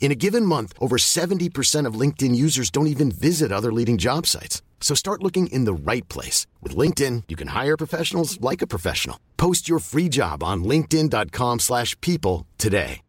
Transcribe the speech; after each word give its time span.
In 0.00 0.10
a 0.10 0.16
given 0.16 0.46
month, 0.46 0.72
over 0.80 0.96
70% 0.96 1.84
of 1.84 2.00
LinkedIn 2.00 2.34
users 2.34 2.70
don't 2.70 2.86
even 2.86 3.10
visit 3.10 3.52
other 3.52 3.70
leading 3.70 3.98
job 3.98 4.26
sites. 4.26 4.62
So 4.80 4.94
start 4.94 5.22
looking 5.22 5.48
in 5.48 5.66
the 5.66 5.74
right 5.74 6.08
place. 6.08 6.46
With 6.62 6.74
LinkedIn, 6.74 7.24
you 7.28 7.36
can 7.36 7.48
hire 7.48 7.76
professionals 7.76 8.40
like 8.40 8.62
a 8.62 8.66
professional. 8.66 9.18
Post 9.36 9.68
your 9.68 9.80
free 9.80 10.08
job 10.08 10.42
on 10.42 10.64
linkedin.com 10.64 11.58
slash 11.58 11.94
people 12.00 12.46
today. 12.56 13.02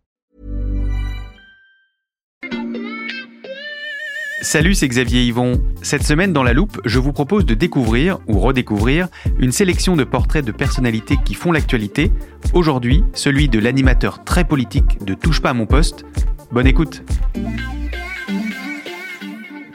Salut, 4.41 4.73
c'est 4.73 4.87
Xavier 4.87 5.25
Yvon. 5.25 5.61
Cette 5.81 6.03
semaine 6.03 6.31
dans 6.31 6.43
La 6.43 6.53
Loupe, 6.53 6.79
je 6.85 6.97
vous 6.97 7.11
propose 7.11 7.45
de 7.45 7.53
découvrir 7.53 8.19
ou 8.25 8.39
redécouvrir 8.39 9.09
une 9.37 9.51
sélection 9.51 9.97
de 9.97 10.05
portraits 10.05 10.45
de 10.45 10.53
personnalités 10.53 11.17
qui 11.25 11.33
font 11.33 11.51
l'actualité. 11.51 12.09
Aujourd'hui, 12.53 13.03
celui 13.13 13.49
de 13.49 13.59
l'animateur 13.59 14.23
très 14.23 14.45
politique 14.45 15.03
de 15.03 15.13
Touche 15.13 15.41
pas 15.41 15.49
à 15.49 15.53
mon 15.53 15.65
poste. 15.65 16.05
Bonne 16.51 16.65
écoute. 16.65 17.03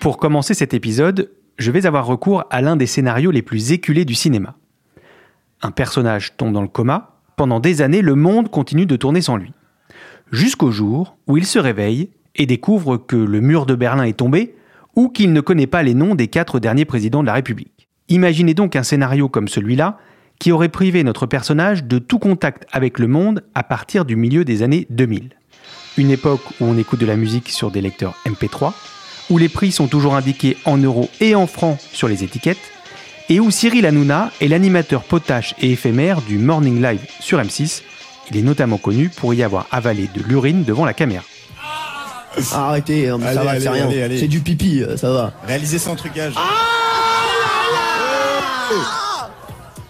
Pour 0.01 0.17
commencer 0.19 0.55
cet 0.55 0.75
épisode, 0.75 1.31
je 1.57 1.71
vais 1.71 1.87
avoir 1.87 2.05
recours 2.05 2.45
à 2.51 2.63
l'un 2.63 2.75
des 2.75 2.87
scénarios 2.87 3.31
les 3.31 3.43
plus 3.43 3.71
éculés 3.71 4.05
du 4.05 4.15
cinéma. 4.15 4.57
Un 5.63 5.71
personnage 5.71 6.37
tombe 6.37 6.53
dans 6.53 6.63
le 6.63 6.69
coma, 6.69 7.21
pendant 7.37 7.61
des 7.61 7.81
années 7.81 8.03
le 8.03 8.17
monde 8.17 8.51
continue 8.51 8.87
de 8.87 8.97
tourner 8.97 9.21
sans 9.21 9.37
lui. 9.37 9.53
Jusqu'au 10.33 10.73
jour 10.73 11.17
où 11.29 11.37
il 11.37 11.47
se 11.47 11.61
réveille 11.61 12.11
et 12.35 12.47
découvre 12.47 12.97
que 12.97 13.17
le 13.17 13.41
mur 13.41 13.67
de 13.67 13.77
Berlin 13.77 14.03
est 14.03 14.19
tombé 14.19 14.57
ou 14.97 15.09
qu'il 15.11 15.33
ne 15.33 15.41
connaît 15.41 15.69
pas 15.69 15.85
les 15.85 15.95
noms 15.95 16.17
des 16.17 16.27
quatre 16.27 16.59
derniers 16.59 16.85
présidents 16.85 17.23
de 17.23 17.27
la 17.27 17.35
République. 17.35 17.89
Imaginez 18.09 18.55
donc 18.55 18.75
un 18.75 18.83
scénario 18.83 19.29
comme 19.29 19.47
celui-là 19.47 19.99
qui 20.41 20.51
aurait 20.51 20.69
privé 20.69 21.05
notre 21.05 21.27
personnage 21.27 21.85
de 21.85 22.01
tout 22.01 22.19
contact 22.19 22.67
avec 22.73 22.99
le 22.99 23.07
monde 23.07 23.45
à 23.55 23.63
partir 23.63 24.05
du 24.05 24.17
milieu 24.17 24.45
des 24.45 24.63
années 24.63 24.89
2000. 24.91 25.31
Une 25.97 26.11
époque 26.11 26.43
où 26.61 26.65
on 26.65 26.77
écoute 26.77 26.99
de 27.01 27.07
la 27.07 27.17
musique 27.17 27.49
sur 27.51 27.71
des 27.71 27.81
lecteurs 27.81 28.15
MP3, 28.27 28.73
où 29.31 29.39
les 29.39 29.49
prix 29.49 29.71
sont 29.73 29.87
toujours 29.87 30.15
indiqués 30.17 30.57
en 30.65 30.77
euros 30.77 31.09
et 31.21 31.35
en 31.35 31.47
francs 31.47 31.79
sur 31.93 32.09
les 32.09 32.25
étiquettes, 32.25 32.59
et 33.29 33.41
où 33.41 33.51
Cyril 33.51 33.87
Hanouna 33.87 34.31
est 34.41 34.49
l'animateur 34.49 35.03
potache 35.05 35.55
et 35.61 35.71
éphémère 35.73 36.21
du 36.23 36.37
Morning 36.39 36.83
Live 36.83 37.07
sur 37.21 37.39
M6. 37.39 37.83
Il 38.31 38.37
est 38.37 38.43
notamment 38.43 38.77
connu 38.79 39.09
pour 39.09 39.33
y 39.35 39.43
avoir 39.43 39.67
avalé 39.71 40.09
de 40.15 40.23
l'urine 40.23 40.65
devant 40.65 40.85
la 40.85 40.95
caméra. 40.95 41.23
Arrêtez, 42.53 43.09
hein, 43.09 43.19
ça 43.21 43.29
Allez, 43.29 43.39
va, 43.45 43.61
c'est 43.61 43.69
rien. 43.69 43.87
allez, 43.87 44.03
allez. 44.03 44.19
C'est 44.19 44.27
du 44.29 44.41
pipi, 44.41 44.83
euh, 44.83 44.97
ça 44.97 45.13
va. 45.13 45.33
Réaliser 45.47 45.79
sans 45.79 45.95
trucage. 45.95 46.35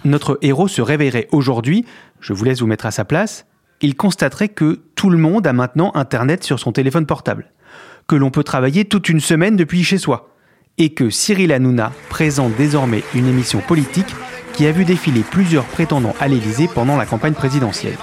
Notre 0.05 0.39
héros 0.43 0.69
se 0.69 0.83
réveillerait 0.83 1.29
aujourd'hui, 1.33 1.87
je 2.21 2.35
vous 2.35 2.45
laisse 2.45 2.61
vous 2.61 2.67
mettre 2.67 2.85
à 2.85 2.91
sa 2.91 3.07
place, 3.07 3.47
il 3.85 3.97
constaterait 3.97 4.49
que 4.49 4.81
tout 4.95 5.11
le 5.11 5.19
monde 5.19 5.47
a 5.47 5.53
maintenant 5.53 5.93
Internet 5.95 6.43
sur 6.43 6.59
son 6.59 6.73
téléphone 6.73 7.05
portable, 7.05 7.51
que 8.07 8.17
l'on 8.17 8.31
peut 8.31 8.43
travailler 8.43 8.87
toute 8.87 9.11
une 9.11 9.21
semaine 9.21 9.57
depuis 9.57 9.85
chez 9.85 9.99
soi, 9.99 10.31
et 10.79 10.95
que 10.95 11.11
Cyril 11.11 11.53
Hanouna 11.53 11.93
présente 12.09 12.57
désormais 12.57 13.03
une 13.15 13.27
émission 13.27 13.61
politique 13.61 14.15
qui 14.55 14.67
a 14.67 14.73
vu 14.73 14.87
défiler 14.87 15.21
plusieurs 15.21 15.67
prétendants 15.67 16.15
à 16.19 16.29
l'Élysée 16.29 16.67
pendant 16.67 16.97
la 16.97 17.05
campagne 17.05 17.35
présidentielle. 17.35 17.99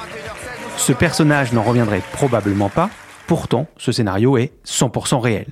Ce 0.77 0.93
personnage 0.93 1.51
n'en 1.51 1.63
reviendrait 1.63 2.03
probablement 2.11 2.69
pas, 2.69 2.91
pourtant 3.25 3.67
ce 3.77 3.91
scénario 3.91 4.37
est 4.37 4.53
100% 4.67 5.19
réel. 5.19 5.47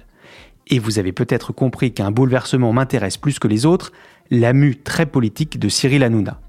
Et 0.67 0.77
vous 0.77 0.99
avez 0.99 1.11
peut-être 1.11 1.53
compris 1.53 1.91
qu'un 1.91 2.11
bouleversement 2.11 2.71
m'intéresse 2.71 3.17
plus 3.17 3.39
que 3.39 3.47
les 3.47 3.65
autres, 3.65 3.91
la 4.29 4.53
mue 4.53 4.75
très 4.75 5.07
politique 5.07 5.57
de 5.57 5.69
Cyril 5.69 6.03
Hanouna. 6.03 6.39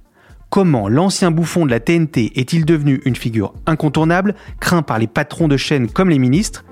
Comment 0.51 0.89
l'ancien 0.89 1.31
bouffon 1.31 1.65
de 1.65 1.71
la 1.71 1.79
TNT 1.79 2.33
est-il 2.35 2.65
devenu 2.65 3.01
une 3.05 3.15
figure 3.15 3.55
incontournable, 3.67 4.35
craint 4.59 4.83
par 4.83 4.99
les 4.99 5.07
patrons 5.07 5.47
de 5.47 5.57
chaînes 5.57 5.89
comme 5.89 6.11
les 6.11 6.19
ministres? 6.19 6.65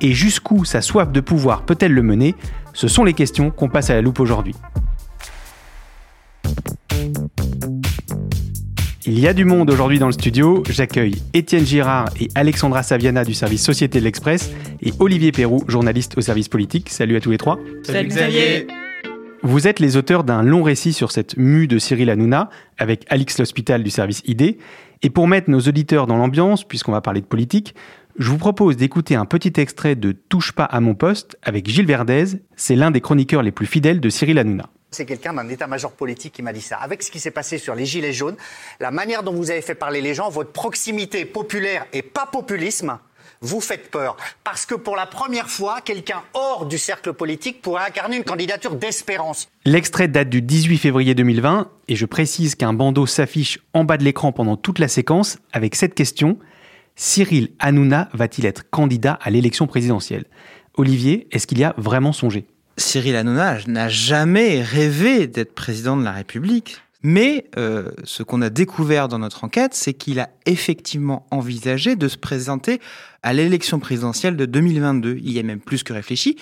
Et 0.00 0.12
jusqu'où 0.12 0.64
sa 0.64 0.80
soif 0.80 1.10
de 1.10 1.18
pouvoir 1.18 1.64
peut-elle 1.64 1.92
le 1.92 2.02
mener? 2.02 2.36
Ce 2.74 2.86
sont 2.86 3.02
les 3.02 3.12
questions 3.12 3.50
qu'on 3.50 3.68
passe 3.68 3.90
à 3.90 3.94
la 3.94 4.02
loupe 4.02 4.20
aujourd'hui. 4.20 4.54
Il 9.04 9.18
y 9.18 9.26
a 9.26 9.34
du 9.34 9.44
monde 9.44 9.68
aujourd'hui 9.68 9.98
dans 9.98 10.06
le 10.06 10.12
studio. 10.12 10.62
J'accueille 10.70 11.20
Étienne 11.34 11.66
Girard 11.66 12.10
et 12.20 12.28
Alexandra 12.36 12.84
Saviana 12.84 13.24
du 13.24 13.34
service 13.34 13.64
Société 13.64 13.98
de 13.98 14.04
l'Express 14.04 14.52
et 14.80 14.92
Olivier 15.00 15.32
Perrou, 15.32 15.64
journaliste 15.66 16.16
au 16.16 16.20
service 16.20 16.48
politique. 16.48 16.88
Salut 16.88 17.16
à 17.16 17.20
tous 17.20 17.32
les 17.32 17.38
trois. 17.38 17.58
Salut 17.82 18.08
Xavier 18.08 18.68
Vous 19.46 19.68
êtes 19.68 19.78
les 19.78 19.98
auteurs 19.98 20.24
d'un 20.24 20.42
long 20.42 20.62
récit 20.62 20.94
sur 20.94 21.12
cette 21.12 21.36
mue 21.36 21.68
de 21.68 21.78
Cyril 21.78 22.08
Hanouna 22.08 22.48
avec 22.78 23.04
Alix 23.10 23.38
L'Hospital 23.38 23.82
du 23.82 23.90
service 23.90 24.22
ID. 24.24 24.56
Et 25.02 25.10
pour 25.10 25.28
mettre 25.28 25.50
nos 25.50 25.60
auditeurs 25.60 26.06
dans 26.06 26.16
l'ambiance, 26.16 26.64
puisqu'on 26.64 26.92
va 26.92 27.02
parler 27.02 27.20
de 27.20 27.26
politique, 27.26 27.74
je 28.18 28.30
vous 28.30 28.38
propose 28.38 28.78
d'écouter 28.78 29.16
un 29.16 29.26
petit 29.26 29.52
extrait 29.60 29.96
de 29.96 30.12
Touche 30.12 30.52
pas 30.52 30.64
à 30.64 30.80
mon 30.80 30.94
poste 30.94 31.36
avec 31.42 31.68
Gilles 31.68 31.84
Verdez. 31.84 32.24
C'est 32.56 32.74
l'un 32.74 32.90
des 32.90 33.02
chroniqueurs 33.02 33.42
les 33.42 33.52
plus 33.52 33.66
fidèles 33.66 34.00
de 34.00 34.08
Cyril 34.08 34.38
Hanouna. 34.38 34.70
C'est 34.92 35.04
quelqu'un 35.04 35.34
d'un 35.34 35.50
état-major 35.50 35.92
politique 35.92 36.32
qui 36.32 36.42
m'a 36.42 36.54
dit 36.54 36.62
ça. 36.62 36.78
Avec 36.78 37.02
ce 37.02 37.10
qui 37.10 37.20
s'est 37.20 37.30
passé 37.30 37.58
sur 37.58 37.74
les 37.74 37.84
Gilets 37.84 38.14
jaunes, 38.14 38.36
la 38.80 38.90
manière 38.90 39.22
dont 39.22 39.34
vous 39.34 39.50
avez 39.50 39.60
fait 39.60 39.74
parler 39.74 40.00
les 40.00 40.14
gens, 40.14 40.30
votre 40.30 40.52
proximité 40.52 41.26
populaire 41.26 41.84
et 41.92 42.00
pas 42.00 42.24
populisme, 42.24 42.98
vous 43.44 43.60
faites 43.60 43.90
peur. 43.90 44.16
Parce 44.42 44.66
que 44.66 44.74
pour 44.74 44.96
la 44.96 45.06
première 45.06 45.48
fois, 45.48 45.80
quelqu'un 45.80 46.22
hors 46.32 46.66
du 46.66 46.78
cercle 46.78 47.12
politique 47.12 47.62
pourrait 47.62 47.84
incarner 47.86 48.16
une 48.16 48.24
candidature 48.24 48.74
d'espérance. 48.74 49.48
L'extrait 49.64 50.08
date 50.08 50.30
du 50.30 50.42
18 50.42 50.78
février 50.78 51.14
2020 51.14 51.68
et 51.88 51.96
je 51.96 52.06
précise 52.06 52.54
qu'un 52.54 52.72
bandeau 52.72 53.06
s'affiche 53.06 53.60
en 53.72 53.84
bas 53.84 53.96
de 53.96 54.04
l'écran 54.04 54.32
pendant 54.32 54.56
toute 54.56 54.78
la 54.78 54.88
séquence 54.88 55.38
avec 55.52 55.74
cette 55.74 55.94
question 55.94 56.38
Cyril 56.96 57.50
Hanouna 57.58 58.08
va-t-il 58.12 58.46
être 58.46 58.70
candidat 58.70 59.18
à 59.20 59.30
l'élection 59.30 59.66
présidentielle? 59.66 60.24
Olivier, 60.74 61.26
est-ce 61.32 61.46
qu'il 61.46 61.58
y 61.58 61.64
a 61.64 61.74
vraiment 61.76 62.12
songé? 62.12 62.46
Cyril 62.76 63.16
Hanouna 63.16 63.58
n'a 63.66 63.88
jamais 63.88 64.62
rêvé 64.62 65.26
d'être 65.26 65.54
président 65.54 65.96
de 65.96 66.04
la 66.04 66.12
République. 66.12 66.83
Mais 67.06 67.44
euh, 67.58 67.90
ce 68.04 68.22
qu'on 68.22 68.40
a 68.40 68.48
découvert 68.48 69.08
dans 69.08 69.18
notre 69.18 69.44
enquête, 69.44 69.74
c'est 69.74 69.92
qu'il 69.92 70.18
a 70.20 70.30
effectivement 70.46 71.26
envisagé 71.30 71.96
de 71.96 72.08
se 72.08 72.16
présenter 72.16 72.80
à 73.22 73.34
l'élection 73.34 73.78
présidentielle 73.78 74.36
de 74.36 74.46
2022. 74.46 75.18
Il 75.22 75.30
y 75.30 75.38
a 75.38 75.42
même 75.42 75.60
plus 75.60 75.82
que 75.82 75.92
réfléchi. 75.92 76.36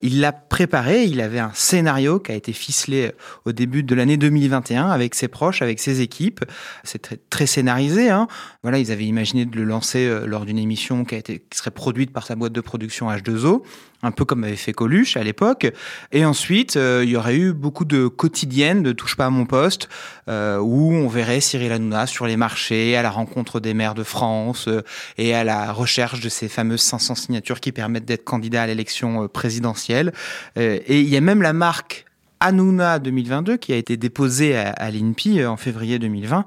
Il 0.00 0.20
l'a 0.20 0.32
préparé, 0.32 1.04
il 1.04 1.20
avait 1.20 1.38
un 1.38 1.52
scénario 1.54 2.18
qui 2.18 2.32
a 2.32 2.34
été 2.34 2.52
ficelé 2.52 3.12
au 3.44 3.52
début 3.52 3.82
de 3.82 3.94
l'année 3.94 4.16
2021 4.16 4.88
avec 4.88 5.14
ses 5.14 5.28
proches, 5.28 5.62
avec 5.62 5.80
ses 5.80 6.00
équipes. 6.00 6.44
C'est 6.84 7.00
très, 7.00 7.16
très 7.30 7.46
scénarisé. 7.46 8.10
Hein. 8.10 8.26
Voilà, 8.62 8.78
ils 8.78 8.92
avaient 8.92 9.06
imaginé 9.06 9.44
de 9.44 9.56
le 9.56 9.64
lancer 9.64 10.06
euh, 10.06 10.26
lors 10.26 10.44
d'une 10.46 10.58
émission 10.58 11.04
qui, 11.04 11.14
a 11.14 11.18
été, 11.18 11.44
qui 11.50 11.58
serait 11.58 11.70
produite 11.70 12.12
par 12.12 12.26
sa 12.26 12.36
boîte 12.36 12.52
de 12.52 12.60
production 12.60 13.10
H2O, 13.10 13.62
un 14.02 14.10
peu 14.10 14.24
comme 14.24 14.44
avait 14.44 14.56
fait 14.56 14.72
Coluche 14.72 15.16
à 15.16 15.22
l'époque. 15.22 15.72
Et 16.12 16.24
ensuite, 16.24 16.76
euh, 16.76 17.02
il 17.04 17.10
y 17.10 17.16
aurait 17.16 17.36
eu 17.36 17.52
beaucoup 17.52 17.84
de 17.84 18.08
quotidiennes 18.08 18.82
de 18.82 18.92
Touche 18.92 19.16
pas 19.16 19.26
à 19.26 19.30
mon 19.30 19.46
poste, 19.46 19.88
euh, 20.28 20.58
où 20.58 20.92
on 20.92 21.08
verrait 21.08 21.40
Cyril 21.40 21.72
Hanouna 21.72 22.06
sur 22.06 22.26
les 22.26 22.36
marchés, 22.36 22.96
à 22.96 23.02
la 23.02 23.10
rencontre 23.10 23.60
des 23.60 23.74
maires 23.74 23.94
de 23.94 24.02
France 24.02 24.68
euh, 24.68 24.82
et 25.18 25.34
à 25.34 25.44
la 25.44 25.72
recherche 25.72 26.20
de 26.20 26.28
ces 26.28 26.48
fameuses 26.48 26.82
500 26.82 27.14
signatures 27.14 27.60
qui 27.60 27.72
permettent 27.72 28.04
d'être 28.04 28.24
candidat 28.24 28.62
à 28.62 28.66
l'élection 28.66 29.28
présidentielle. 29.28 30.12
Et 30.56 31.00
il 31.00 31.08
y 31.08 31.16
a 31.16 31.20
même 31.20 31.42
la 31.42 31.52
marque 31.52 32.04
Hanouna 32.40 32.98
2022 32.98 33.56
qui 33.56 33.72
a 33.72 33.76
été 33.76 33.96
déposée 33.96 34.56
à, 34.56 34.90
l'INPI 34.90 35.44
en 35.44 35.56
février 35.56 35.98
2020 35.98 36.44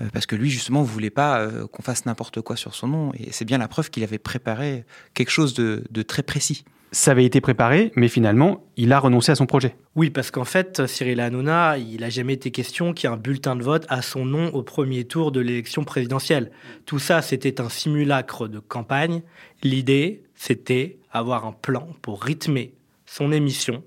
euh, 0.00 0.06
parce 0.12 0.26
que 0.26 0.36
lui 0.36 0.50
justement 0.50 0.82
voulait 0.82 1.10
pas 1.10 1.46
qu'on 1.72 1.82
fasse 1.82 2.06
n'importe 2.06 2.40
quoi 2.40 2.56
sur 2.56 2.74
son 2.74 2.88
nom 2.88 3.12
et 3.14 3.32
c'est 3.32 3.44
bien 3.44 3.58
la 3.58 3.68
preuve 3.68 3.90
qu'il 3.90 4.04
avait 4.04 4.18
préparé 4.18 4.84
quelque 5.14 5.30
chose 5.30 5.54
de 5.54 6.02
très 6.02 6.22
précis. 6.22 6.64
Ça 6.94 7.12
avait 7.12 7.24
été 7.24 7.40
préparé, 7.40 7.90
mais 7.96 8.08
finalement, 8.08 8.66
il 8.76 8.92
a 8.92 8.98
renoncé 8.98 9.32
à 9.32 9.34
son 9.34 9.46
projet. 9.46 9.76
Oui, 9.96 10.10
parce 10.10 10.30
qu'en 10.30 10.44
fait, 10.44 10.86
Cyril 10.86 11.20
Hanouna, 11.20 11.78
il 11.78 12.02
n'a 12.02 12.10
jamais 12.10 12.34
été 12.34 12.50
question 12.50 12.92
qu'il 12.92 13.08
y 13.08 13.10
ait 13.10 13.16
un 13.16 13.18
bulletin 13.18 13.56
de 13.56 13.62
vote 13.62 13.86
à 13.88 14.02
son 14.02 14.26
nom 14.26 14.48
au 14.48 14.62
premier 14.62 15.04
tour 15.04 15.32
de 15.32 15.40
l'élection 15.40 15.84
présidentielle. 15.84 16.50
Tout 16.84 16.98
ça, 16.98 17.22
c'était 17.22 17.62
un 17.62 17.70
simulacre 17.70 18.46
de 18.46 18.58
campagne. 18.58 19.22
L'idée, 19.62 20.22
c'était 20.34 20.98
avoir 21.10 21.46
un 21.46 21.52
plan 21.52 21.88
pour 22.02 22.22
rythmer 22.22 22.74
son 23.06 23.32
émission, 23.32 23.82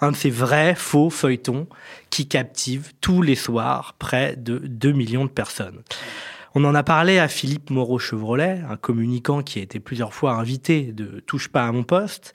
un 0.00 0.12
de 0.12 0.16
ces 0.16 0.30
vrais 0.30 0.74
faux 0.74 1.08
feuilletons 1.08 1.66
qui 2.10 2.28
captivent 2.28 2.92
tous 3.00 3.22
les 3.22 3.34
soirs 3.34 3.94
près 3.98 4.36
de 4.36 4.58
2 4.58 4.92
millions 4.92 5.24
de 5.24 5.30
personnes. 5.30 5.80
On 6.54 6.64
en 6.64 6.74
a 6.74 6.82
parlé 6.82 7.18
à 7.18 7.28
Philippe 7.28 7.70
Moreau-Chevrolet, 7.70 8.60
un 8.68 8.76
communicant 8.76 9.42
qui 9.42 9.58
a 9.58 9.62
été 9.62 9.80
plusieurs 9.80 10.12
fois 10.12 10.32
invité 10.32 10.92
de 10.92 11.20
Touche 11.20 11.48
pas 11.48 11.66
à 11.66 11.72
mon 11.72 11.82
poste. 11.82 12.34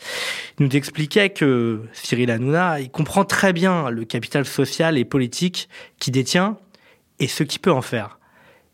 Il 0.58 0.66
nous 0.66 0.76
expliquait 0.76 1.30
que 1.30 1.84
Cyril 1.94 2.32
Hanouna, 2.32 2.80
il 2.80 2.90
comprend 2.90 3.26
très 3.26 3.54
bien 3.54 3.92
le 3.92 4.06
capital 4.06 4.46
social 4.46 4.98
et 4.98 5.06
politique 5.06 5.70
qu'il 6.00 6.14
détient 6.14 6.58
et 7.20 7.28
ce 7.28 7.44
qu'il 7.44 7.62
peut 7.62 7.72
en 7.72 7.84
faire. 7.84 8.18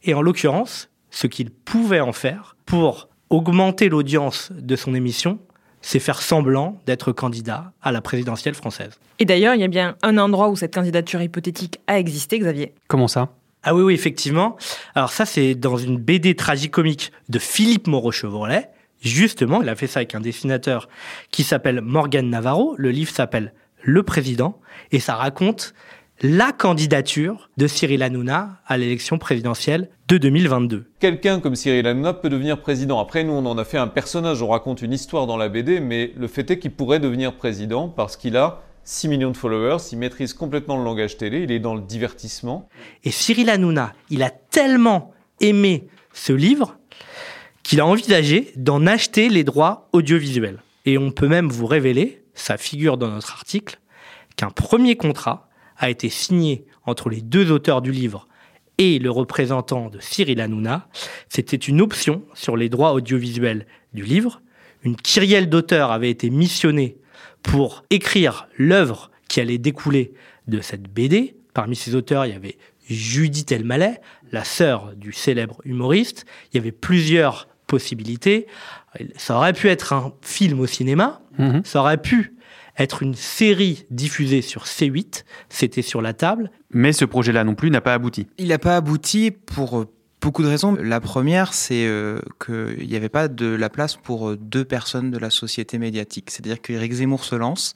Et 0.03 0.13
en 0.13 0.21
l'occurrence, 0.21 0.89
ce 1.09 1.27
qu'il 1.27 1.49
pouvait 1.49 1.99
en 1.99 2.13
faire 2.13 2.55
pour 2.65 3.09
augmenter 3.29 3.89
l'audience 3.89 4.49
de 4.53 4.75
son 4.77 4.95
émission, 4.95 5.39
c'est 5.81 5.99
faire 5.99 6.21
semblant 6.21 6.79
d'être 6.85 7.11
candidat 7.11 7.73
à 7.81 7.91
la 7.91 7.99
présidentielle 7.99 8.55
française. 8.55 8.97
Et 9.19 9.25
d'ailleurs, 9.25 9.55
il 9.55 9.61
y 9.61 9.65
a 9.65 9.67
bien 9.67 9.97
un 10.03 10.17
endroit 10.17 10.47
où 10.47 10.55
cette 10.55 10.73
candidature 10.73 11.21
hypothétique 11.21 11.81
a 11.87 11.99
existé, 11.99 12.39
Xavier. 12.39 12.73
Comment 12.87 13.09
ça? 13.09 13.35
Ah 13.63 13.73
oui, 13.73 13.83
oui, 13.83 13.93
effectivement. 13.93 14.57
Alors 14.93 15.11
ça, 15.11 15.25
c'est 15.25 15.55
dans 15.55 15.77
une 15.77 15.97
BD 15.97 16.35
tragicomique 16.35 17.11
de 17.29 17.39
Philippe 17.39 17.87
Moreau-Chevrolet. 17.87 18.69
Justement, 19.01 19.61
il 19.61 19.69
a 19.69 19.75
fait 19.75 19.87
ça 19.87 19.99
avec 19.99 20.15
un 20.15 20.21
dessinateur 20.21 20.89
qui 21.31 21.43
s'appelle 21.43 21.81
Morgan 21.81 22.29
Navarro. 22.29 22.75
Le 22.77 22.91
livre 22.91 23.11
s'appelle 23.11 23.53
Le 23.81 24.03
Président 24.03 24.59
et 24.91 24.99
ça 24.99 25.15
raconte 25.15 25.73
la 26.21 26.51
candidature 26.51 27.49
de 27.57 27.67
Cyril 27.67 28.03
Hanouna 28.03 28.61
à 28.65 28.77
l'élection 28.77 29.17
présidentielle 29.17 29.89
de 30.07 30.17
2022. 30.17 30.85
Quelqu'un 30.99 31.39
comme 31.39 31.55
Cyril 31.55 31.87
Hanouna 31.87 32.13
peut 32.13 32.29
devenir 32.29 32.61
président. 32.61 32.99
Après, 32.99 33.23
nous, 33.23 33.33
on 33.33 33.45
en 33.45 33.57
a 33.57 33.65
fait 33.65 33.77
un 33.77 33.87
personnage, 33.87 34.41
on 34.41 34.47
raconte 34.49 34.81
une 34.81 34.93
histoire 34.93 35.25
dans 35.25 35.37
la 35.37 35.49
BD, 35.49 35.79
mais 35.79 36.13
le 36.17 36.27
fait 36.27 36.49
est 36.51 36.59
qu'il 36.59 36.71
pourrait 36.71 36.99
devenir 36.99 37.35
président 37.35 37.89
parce 37.89 38.15
qu'il 38.15 38.37
a 38.37 38.61
6 38.85 39.07
millions 39.07 39.31
de 39.31 39.37
followers, 39.37 39.77
il 39.91 39.97
maîtrise 39.97 40.33
complètement 40.33 40.77
le 40.77 40.83
langage 40.83 41.17
télé, 41.17 41.43
il 41.43 41.51
est 41.51 41.59
dans 41.59 41.75
le 41.75 41.81
divertissement. 41.81 42.67
Et 43.03 43.11
Cyril 43.11 43.49
Hanouna, 43.49 43.93
il 44.09 44.23
a 44.23 44.29
tellement 44.29 45.13
aimé 45.39 45.87
ce 46.13 46.33
livre 46.33 46.77
qu'il 47.63 47.79
a 47.79 47.85
envisagé 47.85 48.51
d'en 48.57 48.85
acheter 48.85 49.29
les 49.29 49.45
droits 49.45 49.87
audiovisuels. 49.93 50.61
Et 50.85 50.97
on 50.97 51.11
peut 51.11 51.29
même 51.29 51.49
vous 51.49 51.65
révéler, 51.65 52.23
ça 52.33 52.57
figure 52.57 52.97
dans 52.97 53.07
notre 53.07 53.31
article, 53.31 53.79
qu'un 54.35 54.49
premier 54.49 54.97
contrat 54.97 55.47
a 55.77 55.89
été 55.89 56.09
signé 56.09 56.65
entre 56.85 57.09
les 57.09 57.21
deux 57.21 57.51
auteurs 57.51 57.81
du 57.81 57.91
livre 57.91 58.27
et 58.77 58.99
le 58.99 59.09
représentant 59.09 59.89
de 59.89 59.99
Cyril 59.99 60.41
Hanouna. 60.41 60.89
C'était 61.29 61.55
une 61.55 61.79
option 61.79 62.23
sur 62.33 62.57
les 62.57 62.67
droits 62.67 62.93
audiovisuels 62.93 63.65
du 63.93 64.03
livre. 64.03 64.41
Une 64.83 64.97
kyrielle 64.97 65.49
d'auteurs 65.49 65.91
avait 65.91 66.09
été 66.09 66.29
missionnée 66.29 66.97
pour 67.43 67.83
écrire 67.89 68.47
l'œuvre 68.57 69.11
qui 69.27 69.39
allait 69.41 69.57
découler 69.59 70.13
de 70.47 70.59
cette 70.61 70.83
BD. 70.83 71.35
Parmi 71.53 71.75
ces 71.75 71.93
auteurs, 71.95 72.25
il 72.25 72.31
y 72.33 72.35
avait 72.35 72.57
Judith 72.89 73.51
Elmaleh, 73.51 73.99
la 74.31 74.43
sœur 74.43 74.93
du 74.95 75.13
célèbre 75.13 75.61
humoriste. 75.65 76.25
Il 76.51 76.57
y 76.57 76.59
avait 76.59 76.71
plusieurs 76.71 77.47
possibilités. 77.67 78.47
Ça 79.17 79.35
aurait 79.37 79.53
pu 79.53 79.67
être 79.69 79.93
un 79.93 80.13
film 80.21 80.59
au 80.59 80.67
cinéma, 80.67 81.21
Mhm. 81.37 81.61
ça 81.63 81.79
aurait 81.81 82.01
pu 82.01 82.33
être 82.77 83.03
une 83.03 83.13
série 83.15 83.85
diffusée 83.91 84.41
sur 84.41 84.65
C8, 84.65 85.25
c'était 85.49 85.81
sur 85.83 86.01
la 86.01 86.13
table. 86.13 86.49
Mais 86.71 86.91
ce 86.91 87.05
projet-là 87.05 87.43
non 87.43 87.53
plus 87.55 87.69
n'a 87.69 87.81
pas 87.81 87.93
abouti. 87.93 88.27
Il 88.39 88.47
n'a 88.47 88.57
pas 88.59 88.75
abouti 88.77 89.29
pour 89.31 89.85
beaucoup 90.23 90.43
de 90.43 90.47
raisons. 90.47 90.75
La 90.79 91.01
première, 91.01 91.53
c'est 91.53 91.85
euh, 91.85 92.19
qu'il 92.43 92.87
n'y 92.87 92.95
avait 92.95 93.09
pas 93.09 93.27
de 93.27 93.47
la 93.47 93.69
place 93.69 93.97
pour 93.97 94.29
euh, 94.29 94.37
deux 94.37 94.63
personnes 94.63 95.11
de 95.11 95.17
la 95.17 95.29
société 95.29 95.77
médiatique. 95.77 96.31
C'est-à-dire 96.31 96.61
qu'Éric 96.61 96.93
Zemmour 96.93 97.25
se 97.25 97.35
lance, 97.35 97.73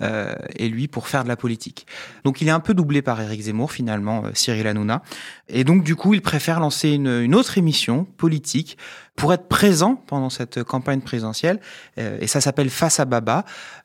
euh, 0.00 0.34
et 0.56 0.68
lui 0.68 0.88
pour 0.88 1.08
faire 1.08 1.24
de 1.24 1.28
la 1.28 1.36
politique. 1.36 1.86
Donc 2.24 2.40
il 2.40 2.48
est 2.48 2.52
un 2.52 2.60
peu 2.60 2.72
doublé 2.72 3.02
par 3.02 3.20
Éric 3.20 3.42
Zemmour, 3.42 3.70
finalement, 3.70 4.24
euh, 4.24 4.30
Cyril 4.32 4.66
Hanouna. 4.66 5.02
Et 5.52 5.64
donc 5.64 5.82
du 5.82 5.96
coup, 5.96 6.14
il 6.14 6.22
préfère 6.22 6.60
lancer 6.60 6.90
une, 6.90 7.08
une 7.08 7.34
autre 7.34 7.58
émission 7.58 8.04
politique 8.16 8.78
pour 9.16 9.32
être 9.32 9.48
présent 9.48 9.96
pendant 10.06 10.30
cette 10.30 10.62
campagne 10.62 11.00
présidentielle. 11.00 11.60
Euh, 11.98 12.18
et 12.20 12.26
ça 12.26 12.40
s'appelle 12.40 12.70
Face 12.70 13.00
à 13.00 13.04
Baba. 13.04 13.44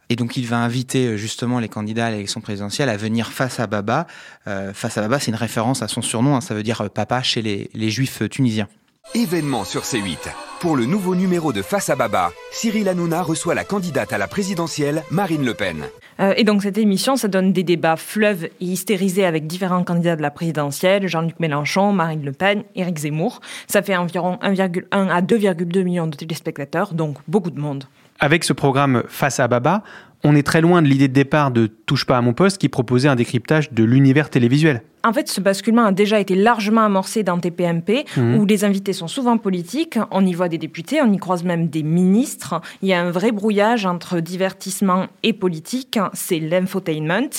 Et 0.10 0.16
donc 0.16 0.38
il 0.38 0.48
va 0.48 0.58
inviter 0.58 1.08
euh, 1.08 1.18
justement 1.18 1.60
les 1.60 1.70
candidats 1.70 2.06
à 2.06 2.12
l'élection 2.12 2.42
présidentielle 2.42 2.90
à 2.90 2.98
venir 2.98 3.32
face 3.32 3.60
à 3.60 3.68
Baba. 3.68 4.08
Euh, 4.48 4.74
face 4.74 4.98
à 4.98 5.02
Baba, 5.02 5.20
c'est 5.20 5.32
une 5.32 5.38
référence 5.38 5.82
à 5.82 5.88
son 5.88 6.02
surnom, 6.02 6.36
hein, 6.36 6.42
ça 6.42 6.54
veut 6.54 6.64
dire 6.64 6.90
papa 6.90 7.22
chez 7.22 7.42
les, 7.42 7.70
les 7.74 7.90
juifs 7.90 8.22
tunisiens. 8.30 8.68
Événement 9.14 9.66
sur 9.66 9.84
C8. 9.84 10.18
Pour 10.60 10.76
le 10.76 10.86
nouveau 10.86 11.16
numéro 11.16 11.54
de 11.54 11.62
Face 11.62 11.90
à 11.90 11.96
Baba, 11.96 12.32
Cyril 12.52 12.88
Hanouna 12.88 13.22
reçoit 13.22 13.56
la 13.56 13.64
candidate 13.64 14.14
à 14.14 14.18
la 14.18 14.28
présidentielle, 14.28 15.04
Marine 15.12 15.46
Le 15.46 15.54
Pen. 15.54 15.86
Euh, 16.20 16.34
et 16.38 16.44
donc 16.44 16.64
cette 16.64 16.78
émission, 16.78 17.16
ça 17.16 17.28
donne 17.28 17.52
des 17.52 17.64
débats 17.64 17.98
fleuves 17.98 18.46
et 18.46 18.52
hystérisés 18.60 19.26
avec 19.26 19.48
différents 19.48 19.84
candidats 19.84 20.16
de 20.16 20.22
la 20.22 20.32
présidentielle, 20.32 21.08
Jean-Luc 21.08 21.40
Mélenchon, 21.40 21.92
Marine 21.92 22.24
Le 22.24 22.32
Pen, 22.32 22.64
Éric 22.76 23.00
Zemmour. 23.00 23.42
Ça 23.68 23.82
fait 23.82 23.96
environ 23.96 24.38
1,1 24.42 24.86
à 24.92 25.22
2,2 25.22 25.84
millions 25.84 26.08
de 26.08 26.16
téléspectateurs, 26.16 26.94
donc 26.94 27.18
beaucoup 27.28 27.52
de 27.52 27.60
monde. 27.60 27.86
Avec 28.20 28.44
ce 28.44 28.54
programme 28.54 29.04
Face 29.08 29.40
à 29.40 29.48
Baba, 29.48 29.84
on 30.24 30.36
est 30.36 30.44
très 30.44 30.62
loin 30.62 30.82
de 30.82 30.88
l'idée 30.88 31.08
de 31.08 31.14
départ 31.14 31.52
de 31.52 31.68
Touche 31.68 32.06
pas 32.06 32.18
à 32.18 32.22
mon 32.22 32.34
poste 32.34 32.58
qui 32.58 32.70
proposait 32.70 33.10
un 33.10 33.16
décryptage 33.16 33.74
de 33.74 33.84
l'univers 33.84 34.30
télévisuel. 34.30 34.82
En 35.06 35.14
fait, 35.14 35.30
ce 35.30 35.40
basculement 35.40 35.86
a 35.86 35.92
déjà 35.92 36.20
été 36.20 36.36
largement 36.36 36.82
amorcé 36.82 37.22
dans 37.24 37.38
TPMP, 37.40 38.06
Mhm. 38.18 38.38
où 38.40 38.46
les 38.46 38.64
invités 38.66 38.92
sont 38.92 39.08
souvent 39.08 39.38
politiques. 39.38 40.00
On 40.10 40.26
y 40.26 40.34
voit 40.34 40.50
des 40.50 40.58
députés, 40.58 41.00
on 41.02 41.14
y 41.14 41.18
croise 41.18 41.44
même 41.44 41.68
des 41.68 41.84
ministres. 41.84 42.60
Il 42.82 42.90
y 42.90 42.94
a 42.94 43.02
un 43.02 43.12
vrai 43.12 43.32
brouillage 43.32 43.86
entre 43.86 44.20
divertissement 44.20 45.06
et 45.22 45.34
politique. 45.34 46.00
C'est 46.14 46.40
l'infotainment. 46.40 47.30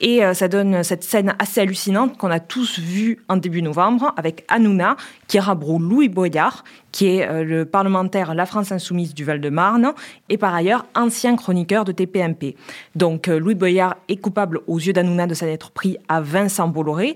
Et 0.00 0.24
euh, 0.24 0.34
ça 0.34 0.46
donne 0.46 0.84
cette 0.84 1.02
scène 1.02 1.34
assez 1.40 1.60
hallucinante 1.60 2.16
qu'on 2.16 2.30
a 2.30 2.38
tous 2.40 2.78
vue 2.78 3.18
en 3.28 3.36
début 3.36 3.60
novembre 3.62 4.12
avec 4.16 4.44
Hanouna, 4.48 4.96
qui 5.26 5.40
rabroue 5.40 5.80
Louis 5.80 6.08
Boyard, 6.08 6.62
qui 6.92 7.08
est 7.08 7.28
euh, 7.28 7.42
le 7.44 7.64
parlementaire 7.64 8.34
La 8.34 8.46
France 8.46 8.70
Insoumise 8.72 9.14
du 9.14 9.24
Val-de-Marne, 9.24 9.92
et 10.28 10.38
par 10.38 10.54
ailleurs 10.54 10.86
ancien 10.94 11.34
chroniqueur 11.36 11.84
de 11.84 11.92
TPMP. 11.92 12.54
Donc 12.94 13.26
euh, 13.28 13.38
Louis 13.38 13.54
Boyard 13.56 13.96
est 14.08 14.16
coupable 14.16 14.60
aux 14.68 14.78
yeux 14.78 14.92
d'Hanouna 14.92 15.26
de 15.26 15.34
s'en 15.34 15.46
être 15.46 15.70
pris 15.72 15.96
à 16.08 16.20
Vincent 16.20 16.68
Bolloré, 16.68 17.15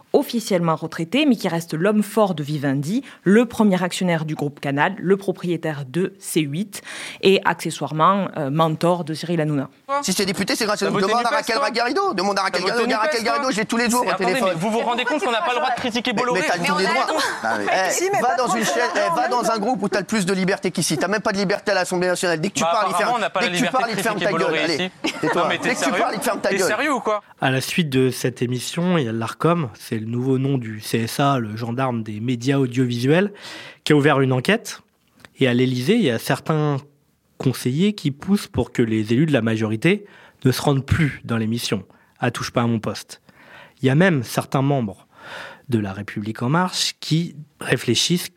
officiellement 0.13 0.75
retraité, 0.75 1.25
mais 1.25 1.35
qui 1.35 1.47
reste 1.47 1.73
l'homme 1.73 2.03
fort 2.03 2.35
de 2.35 2.43
Vivendi, 2.43 3.03
le 3.23 3.45
premier 3.45 3.81
actionnaire 3.83 4.25
du 4.25 4.35
groupe 4.35 4.59
Canal, 4.59 4.95
le 4.99 5.17
propriétaire 5.17 5.83
de 5.87 6.13
C8 6.19 6.81
et 7.21 7.41
accessoirement 7.45 8.27
euh, 8.37 8.49
mentor 8.49 9.03
de 9.03 9.13
Cyril 9.13 9.39
Hanouna. 9.41 9.69
Si 10.01 10.13
c'est 10.13 10.25
député, 10.25 10.55
c'est 10.55 10.65
grâce 10.65 10.81
à 10.81 10.87
nous. 10.87 10.93
voté 10.93 11.07
Demande 11.07 11.25
à 11.25 11.29
Raquel 11.29 11.57
Garrido. 11.73 12.13
Demande 12.13 12.37
à 12.39 12.43
Raquel 12.43 12.63
Garrido. 12.63 12.95
Raquel 12.97 13.23
Garrido, 13.23 13.51
j'ai 13.51 13.65
tous 13.65 13.77
les 13.77 13.89
jours 13.89 14.05
au 14.05 14.09
Attendez, 14.09 14.25
téléphone. 14.25 14.49
mais 14.53 14.59
vous 14.59 14.69
vous 14.71 14.79
rendez 14.79 15.05
compte 15.05 15.23
qu'on 15.23 15.31
n'a 15.31 15.41
pas 15.41 15.53
le 15.53 15.59
droit 15.59 15.69
de 15.71 15.75
critiquer 15.75 16.13
Bolloré 16.13 16.41
Mais 16.41 16.47
t'as 16.47 16.57
tous 16.57 16.77
les 16.77 16.85
droits. 16.85 17.07
Mais, 17.59 17.89
si, 17.91 18.09
mais 18.11 18.19
va 18.21 18.35
dans 18.35 18.47
une 18.53 18.61
de 18.61 18.65
chaîne, 18.65 18.89
eh, 18.95 19.15
va 19.15 19.27
dans 19.27 19.49
un 19.49 19.57
groupe 19.59 19.81
où 19.83 19.89
t'as 19.89 19.99
le 19.99 20.05
plus 20.05 20.25
de 20.25 20.33
liberté 20.33 20.71
qu'ici. 20.71 20.97
T'as 20.97 21.07
même 21.07 21.21
pas 21.21 21.31
de 21.31 21.37
liberté 21.37 21.71
à 21.71 21.75
l'Assemblée 21.75 22.07
nationale. 22.07 22.39
Dès 22.41 22.49
que 22.49 22.55
tu 22.55 22.63
Bah, 22.63 22.71
parles, 22.73 22.87
il 22.89 22.95
ferme. 22.95 24.19
ta 24.19 24.31
gueule. 24.31 24.55
Allez, 24.55 24.77
Dès 24.77 24.89
que 24.89 25.67
tu 25.69 25.75
sérieux 25.75 25.99
parles, 25.99 26.13
il 26.15 26.21
ferme 26.21 26.39
ta 26.41 26.49
T'es 26.49 26.57
gueule. 26.57 26.67
sérieux 26.67 26.93
ou 26.93 26.99
quoi? 26.99 27.21
À 27.39 27.49
la 27.51 27.61
suite 27.61 27.89
de 27.89 28.11
cette 28.11 28.41
émission, 28.41 28.97
il 28.97 29.05
y 29.05 29.09
a 29.09 29.11
l'ARCOM, 29.11 29.69
c'est 29.79 30.00
le 30.01 30.07
nouveau 30.07 30.39
nom 30.39 30.57
du 30.57 30.79
CSA, 30.79 31.37
le 31.37 31.55
gendarme 31.55 32.01
des 32.01 32.19
médias 32.19 32.57
audiovisuels, 32.57 33.31
qui 33.83 33.93
a 33.93 33.95
ouvert 33.95 34.19
une 34.19 34.33
enquête. 34.33 34.81
Et 35.39 35.47
à 35.47 35.53
l'Élysée, 35.53 35.95
il 35.95 36.01
y 36.01 36.09
a 36.09 36.17
certains 36.17 36.77
conseillers 37.37 37.93
qui 37.93 38.09
poussent 38.09 38.47
pour 38.47 38.71
que 38.71 38.81
les 38.81 39.13
élus 39.13 39.27
de 39.27 39.31
la 39.31 39.43
majorité 39.43 40.05
ne 40.43 40.51
se 40.51 40.61
rendent 40.61 40.85
plus 40.85 41.21
dans 41.23 41.37
l'émission, 41.37 41.85
à 42.19 42.31
Touche 42.31 42.49
pas 42.51 42.63
à 42.63 42.67
mon 42.67 42.79
poste. 42.79 43.21
Il 43.81 43.85
y 43.85 43.89
a 43.91 43.95
même 43.95 44.23
certains 44.23 44.63
membres 44.63 45.07
de 45.69 45.77
la 45.77 45.93
République 45.93 46.41
en 46.41 46.49
marche 46.49 46.95
qui 46.99 47.35
réfléchissent 47.59 48.31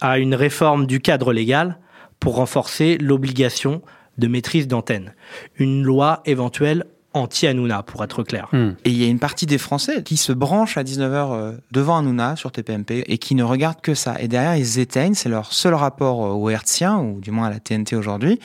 à 0.00 0.18
une 0.18 0.34
réforme 0.34 0.86
du 0.86 1.00
cadre 1.00 1.34
légal 1.34 1.78
pour 2.18 2.36
renforcer 2.36 2.96
l'obligation 2.96 3.82
de 4.16 4.26
maîtrise 4.26 4.68
d'antenne. 4.68 5.14
Une 5.56 5.82
loi 5.82 6.22
éventuelle 6.24 6.86
anti-Hanouna, 7.12 7.82
pour 7.82 8.04
être 8.04 8.22
clair. 8.22 8.48
Hmm. 8.52 8.70
Et 8.84 8.90
il 8.90 8.96
y 8.96 9.04
a 9.04 9.08
une 9.08 9.18
partie 9.18 9.46
des 9.46 9.58
Français 9.58 10.02
qui 10.02 10.16
se 10.16 10.32
branchent 10.32 10.76
à 10.76 10.84
19h 10.84 11.32
euh, 11.32 11.52
devant 11.72 11.98
Hanouna 11.98 12.36
sur 12.36 12.52
TPMP 12.52 13.04
et 13.06 13.18
qui 13.18 13.34
ne 13.34 13.42
regardent 13.42 13.80
que 13.80 13.94
ça. 13.94 14.20
Et 14.20 14.28
derrière, 14.28 14.56
ils 14.56 14.78
éteignent, 14.78 15.14
c'est 15.14 15.28
leur 15.28 15.52
seul 15.52 15.74
rapport 15.74 16.24
euh, 16.24 16.30
au 16.30 16.50
hertzien, 16.50 16.98
ou 16.98 17.20
du 17.20 17.30
moins 17.30 17.46
à 17.46 17.50
la 17.50 17.58
TNT 17.58 17.96
aujourd'hui. 17.96 18.38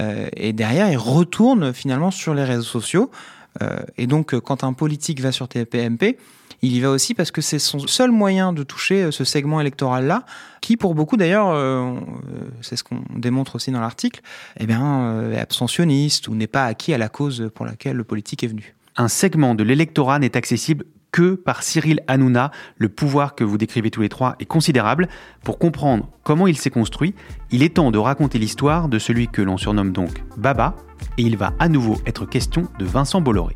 Euh, 0.00 0.28
et 0.36 0.52
derrière, 0.52 0.90
ils 0.90 0.98
retournent 0.98 1.72
finalement 1.72 2.10
sur 2.10 2.34
les 2.34 2.44
réseaux 2.44 2.62
sociaux. 2.62 3.10
Euh, 3.62 3.78
et 3.96 4.06
donc, 4.06 4.34
euh, 4.34 4.40
quand 4.40 4.64
un 4.64 4.72
politique 4.72 5.20
va 5.20 5.32
sur 5.32 5.48
TPMP, 5.48 6.18
il 6.62 6.72
y 6.72 6.80
va 6.80 6.90
aussi 6.90 7.14
parce 7.14 7.30
que 7.30 7.40
c'est 7.40 7.58
son 7.58 7.78
seul 7.86 8.10
moyen 8.10 8.52
de 8.52 8.62
toucher 8.62 9.04
euh, 9.04 9.10
ce 9.10 9.24
segment 9.24 9.60
électoral-là, 9.60 10.24
qui 10.60 10.76
pour 10.76 10.94
beaucoup 10.94 11.16
d'ailleurs, 11.16 11.54
c'est 12.62 12.76
ce 12.76 12.82
qu'on 12.82 13.02
démontre 13.14 13.54
aussi 13.54 13.70
dans 13.70 13.80
l'article, 13.80 14.20
eh 14.58 14.66
bien, 14.66 15.30
est 15.32 15.38
abstentionniste 15.38 16.28
ou 16.28 16.34
n'est 16.34 16.48
pas 16.48 16.64
acquis 16.64 16.92
à 16.92 16.98
la 16.98 17.08
cause 17.08 17.50
pour 17.54 17.64
laquelle 17.64 17.96
le 17.96 18.04
politique 18.04 18.42
est 18.42 18.48
venu. 18.48 18.74
Un 18.96 19.08
segment 19.08 19.54
de 19.54 19.62
l'électorat 19.62 20.18
n'est 20.18 20.36
accessible 20.36 20.84
que 21.12 21.34
par 21.34 21.62
Cyril 21.62 22.00
Hanouna. 22.06 22.50
Le 22.76 22.88
pouvoir 22.88 23.34
que 23.34 23.44
vous 23.44 23.58
décrivez 23.58 23.90
tous 23.90 24.00
les 24.00 24.08
trois 24.08 24.36
est 24.40 24.46
considérable. 24.46 25.08
Pour 25.44 25.58
comprendre 25.58 26.08
comment 26.22 26.46
il 26.46 26.56
s'est 26.56 26.70
construit, 26.70 27.14
il 27.50 27.62
est 27.62 27.76
temps 27.76 27.90
de 27.90 27.98
raconter 27.98 28.38
l'histoire 28.38 28.88
de 28.88 28.98
celui 28.98 29.28
que 29.28 29.42
l'on 29.42 29.56
surnomme 29.56 29.92
donc 29.92 30.22
Baba, 30.36 30.74
et 31.16 31.22
il 31.22 31.36
va 31.36 31.52
à 31.58 31.68
nouveau 31.68 31.96
être 32.06 32.26
question 32.26 32.68
de 32.78 32.84
Vincent 32.84 33.20
Bolloré. 33.20 33.54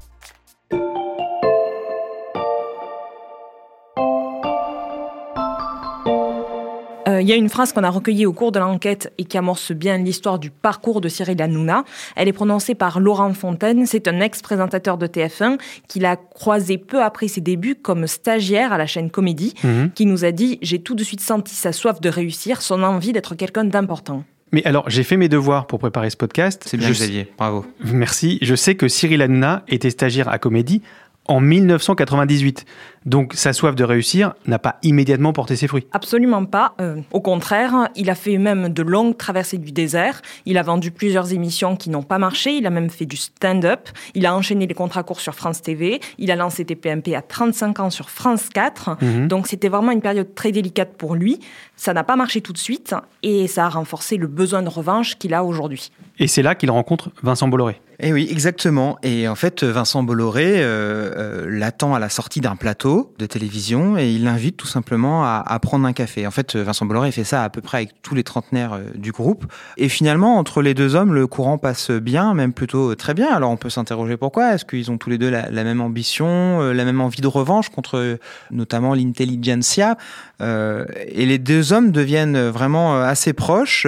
Il 7.23 7.29
y 7.29 7.33
a 7.33 7.37
une 7.37 7.49
phrase 7.49 7.73
qu'on 7.73 7.83
a 7.85 7.89
recueillie 7.91 8.27
au 8.27 8.33
cours 8.33 8.53
de 8.53 8.59
l'enquête 8.59 9.13
et 9.17 9.25
qui 9.25 9.39
amorce 9.39 9.73
bien 9.73 9.97
l'histoire 9.97 10.39
du 10.39 10.51
parcours 10.51 11.01
de 11.01 11.09
Cyril 11.09 11.41
Hanouna. 11.41 11.85
Elle 12.17 12.29
est 12.29 12.33
prononcée 12.33 12.75
par 12.75 13.01
Laurent 13.01 13.33
Fontaine. 13.33 13.87
C'est 13.87 14.09
un 14.09 14.21
ex-présentateur 14.21 14.99
de 14.99 15.07
TF1 15.07 15.59
qu'il 15.89 16.05
a 16.05 16.17
croisé 16.17 16.77
peu 16.79 17.03
après 17.03 17.29
ses 17.29 17.41
débuts 17.41 17.75
comme 17.77 18.07
stagiaire 18.07 18.73
à 18.73 18.79
la 18.79 18.87
chaîne 18.87 19.11
Comédie, 19.11 19.55
Mhm. 19.65 19.91
qui 19.95 20.05
nous 20.07 20.25
a 20.25 20.33
dit 20.33 20.59
J'ai 20.63 20.81
tout 20.81 20.95
de 20.95 21.05
suite 21.05 21.21
senti 21.21 21.55
sa 21.55 21.73
soif 21.73 22.01
de 22.01 22.09
réussir, 22.09 22.61
son 22.63 22.83
envie 22.83 23.13
d'être 23.13 23.35
quelqu'un 23.35 23.65
d'important. 23.65 24.25
Mais 24.53 24.63
alors, 24.67 24.91
j'ai 24.91 25.03
fait 25.03 25.17
mes 25.17 25.31
devoirs 25.31 25.67
pour 25.67 25.79
préparer 25.79 26.11
ce 26.11 26.17
podcast. 26.19 26.65
C'est 26.67 26.77
bien, 26.77 26.89
Je- 26.89 26.93
Xavier. 26.93 27.33
Bravo. 27.39 27.65
Merci. 27.85 28.39
Je 28.43 28.55
sais 28.55 28.75
que 28.75 28.87
Cyril 28.87 29.23
Hanouna 29.23 29.63
était 29.69 29.89
stagiaire 29.89 30.29
à 30.29 30.39
Comédie 30.39 30.83
en 31.27 31.41
1998. 31.41 32.65
Donc, 33.07 33.35
sa 33.35 33.53
soif 33.53 33.75
de 33.75 33.85
réussir 33.85 34.35
n'a 34.47 34.59
pas 34.59 34.77
immédiatement 34.83 35.33
porté 35.33 35.57
ses 35.57 35.67
fruits. 35.67 35.87
Absolument 35.93 36.45
pas. 36.45 36.75
Euh, 36.81 36.97
au 37.13 37.21
contraire, 37.21 37.89
il 37.97 38.11
a 38.11 38.15
fait 38.15 38.39
même 38.39 38.69
de 38.69 38.83
longues 38.83 39.17
traversées 39.17 39.59
du 39.59 39.73
désert. 39.73 40.23
Il 40.47 40.59
a 40.59 40.63
vendu 40.63 40.91
plusieurs 40.91 41.33
émissions 41.33 41.77
qui 41.77 41.91
n'ont 41.91 42.03
pas 42.03 42.19
marché. 42.19 42.53
Il 42.53 42.67
a 42.67 42.71
même 42.71 42.91
fait 42.91 43.07
du 43.07 43.17
stand-up. 43.17 43.89
Il 44.15 44.27
a 44.27 44.35
enchaîné 44.35 44.67
les 44.67 44.75
contrats 44.75 45.03
courts 45.03 45.21
sur 45.21 45.35
France 45.35 45.63
TV. 45.63 46.01
Il 46.19 46.31
a 46.31 46.37
lancé 46.37 46.65
TPMP 46.65 47.15
à 47.15 47.23
35 47.23 47.81
ans 47.81 47.91
sur 47.91 48.11
France 48.11 48.49
4. 48.49 48.97
Mhm. 49.01 49.29
Donc 49.29 49.47
c'était 49.47 49.69
vraiment 49.69 49.93
une 49.93 50.03
période 50.03 50.35
très 50.35 50.53
délicate 50.53 50.95
pour 50.97 51.15
lui. 51.15 51.41
Ça 51.77 51.95
n'a 51.95 52.05
pas 52.05 52.17
marché 52.17 52.41
tout 52.41 52.53
de 52.53 52.59
suite 52.59 52.95
et 53.23 53.49
ça 53.49 53.67
a 53.67 53.69
renforcé 53.69 54.17
le 54.17 54.27
besoin 54.27 54.63
de 54.63 54.69
revanche 54.69 55.17
qu'il 55.19 55.35
a 55.35 55.45
aujourd'hui. 55.45 55.91
Et 56.19 56.29
c'est 56.29 56.43
là 56.43 56.55
qu'il 56.55 56.71
rencontre 56.71 57.11
Vincent 57.23 57.49
Bolloré. 57.49 57.81
Eh 58.05 58.13
oui, 58.13 58.27
exactement. 58.31 58.99
Et 59.03 59.29
en 59.29 59.35
fait, 59.35 59.63
Vincent 59.63 60.03
Bolloré 60.03 60.61
euh, 60.61 60.65
euh, 60.65 61.47
l'attend 61.49 61.95
à 61.95 61.99
la 61.99 62.09
sortie 62.09 62.41
d'un 62.41 62.57
plateau 62.57 62.92
de 63.19 63.27
télévision 63.27 63.97
et 63.97 64.11
il 64.11 64.25
l'invite 64.25 64.57
tout 64.57 64.67
simplement 64.67 65.25
à, 65.25 65.59
prendre 65.61 65.87
un 65.87 65.93
café. 65.93 66.27
En 66.27 66.31
fait, 66.31 66.57
Vincent 66.57 66.87
Bolloré 66.87 67.13
fait 67.13 67.25
ça 67.25 67.45
à 67.45 67.51
peu 67.51 67.61
près 67.61 67.79
avec 67.79 68.03
tous 68.03 68.15
les 68.15 68.25
trentenaires 68.25 68.75
euh, 68.75 68.83
du 68.95 69.13
groupe. 69.13 69.45
Et 69.77 69.89
finalement, 69.89 70.39
entre 70.39 70.63
les 70.63 70.75
deux 70.75 70.95
hommes, 70.95 71.15
le 71.15 71.27
courant 71.27 71.59
passe 71.59 71.91
bien, 71.91 72.35
même 72.35 72.53
plutôt 72.53 72.95
très 72.95 73.15
bien. 73.15 73.33
Alors 73.33 73.51
on 73.51 73.57
peut 73.57 73.71
s'interroger 73.71 74.17
pourquoi. 74.17 74.55
Est-ce 74.55 74.65
qu'ils 74.65 74.91
ont 74.91 74.99
tous 74.99 75.11
les 75.11 75.19
deux 75.19 75.31
la, 75.31 75.51
la 75.51 75.65
même 75.65 75.81
ambition, 75.81 76.61
euh, 76.61 76.73
la 76.73 76.85
même 76.85 77.01
envie 77.01 77.21
de 77.21 77.27
revanche 77.27 77.69
contre 77.69 77.99
euh, 77.99 78.17
notamment 78.51 78.95
l'intelligentsia 78.95 79.97
Et 80.41 81.27
les 81.27 81.39
deux 81.39 81.73
hommes 81.73 81.93
deviennent 81.93 82.49
vraiment 82.49 83.01
assez 83.01 83.33
proches. 83.33 83.87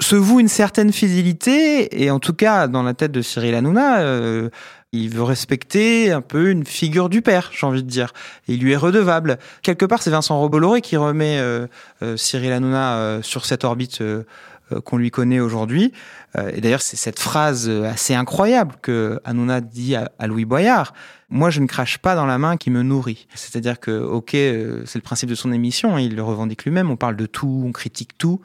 se 0.00 0.16
voue 0.16 0.40
une 0.40 0.48
certaine 0.48 0.92
fidélité, 0.92 2.02
et 2.02 2.10
en 2.10 2.18
tout 2.18 2.32
cas, 2.34 2.66
dans 2.66 2.82
la 2.82 2.94
tête 2.94 3.12
de 3.12 3.22
Cyril 3.22 3.54
Hanouna, 3.54 4.00
il 4.92 5.10
veut 5.10 5.22
respecter 5.22 6.12
un 6.12 6.22
peu 6.22 6.50
une 6.50 6.64
figure 6.64 7.08
du 7.08 7.20
père, 7.20 7.50
j'ai 7.52 7.66
envie 7.66 7.82
de 7.82 7.88
dire. 7.88 8.12
Il 8.46 8.60
lui 8.60 8.72
est 8.72 8.76
redevable. 8.76 9.38
Quelque 9.62 9.84
part, 9.84 10.02
c'est 10.02 10.10
Vincent 10.10 10.38
Robolloré 10.38 10.80
qui 10.80 10.96
remet 10.96 11.38
euh, 11.38 11.66
euh, 12.02 12.16
Cyril 12.16 12.52
Hanouna 12.52 12.96
euh, 12.96 13.22
sur 13.22 13.44
cette 13.44 13.64
orbite 13.64 14.02
qu'on 14.84 14.98
lui 14.98 15.10
connaît 15.10 15.40
aujourd'hui. 15.40 15.94
Et 16.52 16.60
d'ailleurs, 16.60 16.82
c'est 16.82 16.98
cette 16.98 17.18
phrase 17.18 17.70
assez 17.70 18.14
incroyable 18.14 18.74
que 18.82 19.18
Hanouna 19.24 19.62
dit 19.62 19.94
à, 19.94 20.12
à 20.18 20.26
Louis 20.26 20.44
Boyard. 20.44 20.92
Moi, 21.30 21.48
je 21.48 21.60
ne 21.60 21.66
crache 21.66 21.96
pas 21.96 22.14
dans 22.14 22.26
la 22.26 22.36
main 22.36 22.58
qui 22.58 22.70
me 22.70 22.82
nourrit. 22.82 23.28
C'est-à-dire 23.34 23.80
que, 23.80 23.98
ok, 23.98 24.32
c'est 24.32 24.96
le 24.96 25.00
principe 25.00 25.30
de 25.30 25.34
son 25.34 25.52
émission, 25.52 25.96
il 25.96 26.14
le 26.14 26.22
revendique 26.22 26.64
lui-même, 26.64 26.90
on 26.90 26.96
parle 26.96 27.16
de 27.16 27.24
tout, 27.24 27.62
on 27.66 27.72
critique 27.72 28.18
tout. 28.18 28.42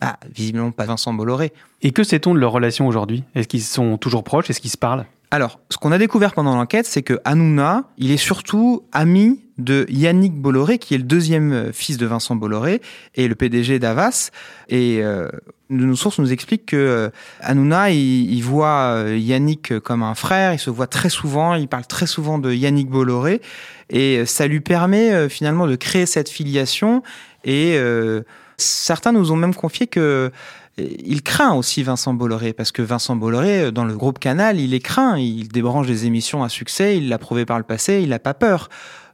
Ah, 0.00 0.18
visiblement 0.32 0.70
pas 0.70 0.84
Vincent 0.84 1.12
Bolloré. 1.12 1.52
Et 1.82 1.90
que 1.90 2.04
sait-on 2.04 2.32
de 2.32 2.38
leur 2.38 2.52
relation 2.52 2.86
aujourd'hui? 2.86 3.24
Est-ce 3.34 3.48
qu'ils 3.48 3.62
sont 3.62 3.98
toujours 3.98 4.22
proches? 4.22 4.48
Est-ce 4.48 4.60
qu'ils 4.60 4.70
se 4.70 4.76
parlent? 4.78 5.04
Alors, 5.30 5.60
ce 5.70 5.76
qu'on 5.76 5.92
a 5.92 5.98
découvert 5.98 6.34
pendant 6.34 6.54
l'enquête, 6.54 6.86
c'est 6.86 7.02
que 7.02 7.18
Hanouna, 7.24 7.84
il 7.98 8.10
est 8.10 8.16
surtout 8.16 8.84
ami 8.92 9.40
de 9.58 9.86
Yannick 9.88 10.34
Bolloré, 10.34 10.78
qui 10.78 10.94
est 10.94 10.98
le 10.98 11.04
deuxième 11.04 11.52
euh, 11.52 11.72
fils 11.72 11.96
de 11.96 12.06
Vincent 12.06 12.36
Bolloré 12.36 12.80
et 13.14 13.26
le 13.26 13.34
PDG 13.34 13.78
d'Avas. 13.78 14.30
Et 14.68 15.00
euh, 15.02 15.28
nos 15.70 15.96
sources 15.96 16.18
nous 16.18 16.32
expliquent 16.32 16.66
que 16.66 16.76
euh, 16.76 17.10
Hanouna, 17.40 17.90
il, 17.90 18.40
voit 18.42 18.94
euh, 18.94 19.16
Yannick 19.16 19.78
comme 19.80 20.02
un 20.02 20.14
frère, 20.14 20.52
il 20.52 20.58
se 20.58 20.70
voit 20.70 20.86
très 20.86 21.08
souvent, 21.08 21.54
il 21.54 21.68
parle 21.68 21.86
très 21.86 22.06
souvent 22.06 22.38
de 22.38 22.52
Yannick 22.52 22.88
Bolloré, 22.88 23.40
et 23.90 24.26
ça 24.26 24.46
lui 24.46 24.60
permet 24.60 25.28
finalement 25.28 25.66
de 25.66 25.76
créer 25.76 26.06
cette 26.06 26.28
filiation. 26.28 27.02
Et 27.46 27.76
euh, 27.78 28.22
certains 28.58 29.12
nous 29.12 29.32
ont 29.32 29.36
même 29.36 29.54
confié 29.54 29.86
que 29.86 30.30
il 30.78 31.22
craint 31.22 31.54
aussi 31.54 31.82
Vincent 31.82 32.12
Bolloré, 32.12 32.52
parce 32.52 32.70
que 32.70 32.82
Vincent 32.82 33.16
Bolloré, 33.16 33.72
dans 33.72 33.84
le 33.84 33.96
groupe 33.96 34.18
Canal, 34.18 34.60
il 34.60 34.74
est 34.74 34.80
craint, 34.80 35.18
il 35.18 35.48
débranche 35.48 35.86
des 35.86 36.06
émissions 36.06 36.42
à 36.42 36.48
succès, 36.48 36.98
il 36.98 37.08
l'a 37.08 37.18
prouvé 37.18 37.46
par 37.46 37.58
le 37.58 37.64
passé, 37.64 38.00
il 38.02 38.10
n'a 38.10 38.18
pas 38.18 38.34
peur. 38.34 38.68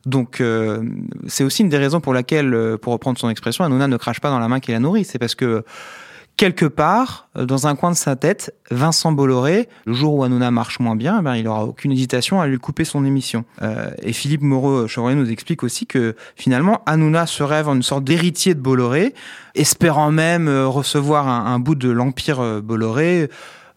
Donc 0.05 0.41
euh, 0.41 0.83
c'est 1.29 1.45
aussi 1.45 1.63
une 1.63 1.69
des 1.69 1.79
raisons 1.79 2.01
pour 2.01 2.13
laquelle, 2.13 2.53
euh, 2.55 2.77
pour 2.77 2.93
reprendre 2.93 3.19
son 3.19 3.31
expression, 3.31 3.65
Hanouna 3.65 3.87
ne 3.87 3.97
crache 3.97 4.21
pas 4.21 4.31
dans 4.31 4.41
la 4.41 4.49
main 4.49 4.59
qui 4.59 4.73
la 4.73 4.81
nourrit. 4.81 5.05
C'est 5.05 5.19
parce 5.19 5.37
que 5.37 5.65
quelque 6.43 6.67
part, 6.67 7.29
euh, 7.37 7.47
dans 7.47 7.69
un 7.69 7.77
coin 7.77 7.93
de 7.93 7.97
sa 7.97 8.17
tête, 8.17 8.53
Vincent 8.73 9.13
Bolloré, 9.13 9.69
le 9.87 9.93
jour 9.93 10.15
où 10.15 10.25
Hanouna 10.25 10.51
marche 10.51 10.81
moins 10.81 10.97
bien, 10.97 11.19
eh 11.21 11.23
ben, 11.23 11.37
il 11.37 11.47
aura 11.47 11.67
aucune 11.67 11.93
hésitation 11.93 12.41
à 12.41 12.49
lui 12.49 12.59
couper 12.59 12.85
son 12.85 13.05
émission. 13.05 13.45
Euh, 13.63 13.93
et 14.03 14.13
Philippe 14.13 14.43
Moreau-Chevrolet 14.43 15.15
nous 15.15 15.31
explique 15.31 15.63
aussi 15.63 15.87
que 15.87 16.17
finalement, 16.35 16.83
Hanouna 16.85 17.29
se 17.29 17.45
rêve 17.45 17.69
en 17.69 17.77
une 17.77 17.85
sorte 17.85 18.03
d'héritier 18.03 18.55
de 18.55 18.61
Bolloré, 18.61 19.15
espérant 19.55 20.11
même 20.11 20.49
euh, 20.49 20.67
recevoir 20.67 21.29
un, 21.29 21.47
un 21.47 21.61
bout 21.61 21.77
de 21.77 21.89
l'empire 21.89 22.41
euh, 22.41 22.61
Bolloré, 22.61 23.31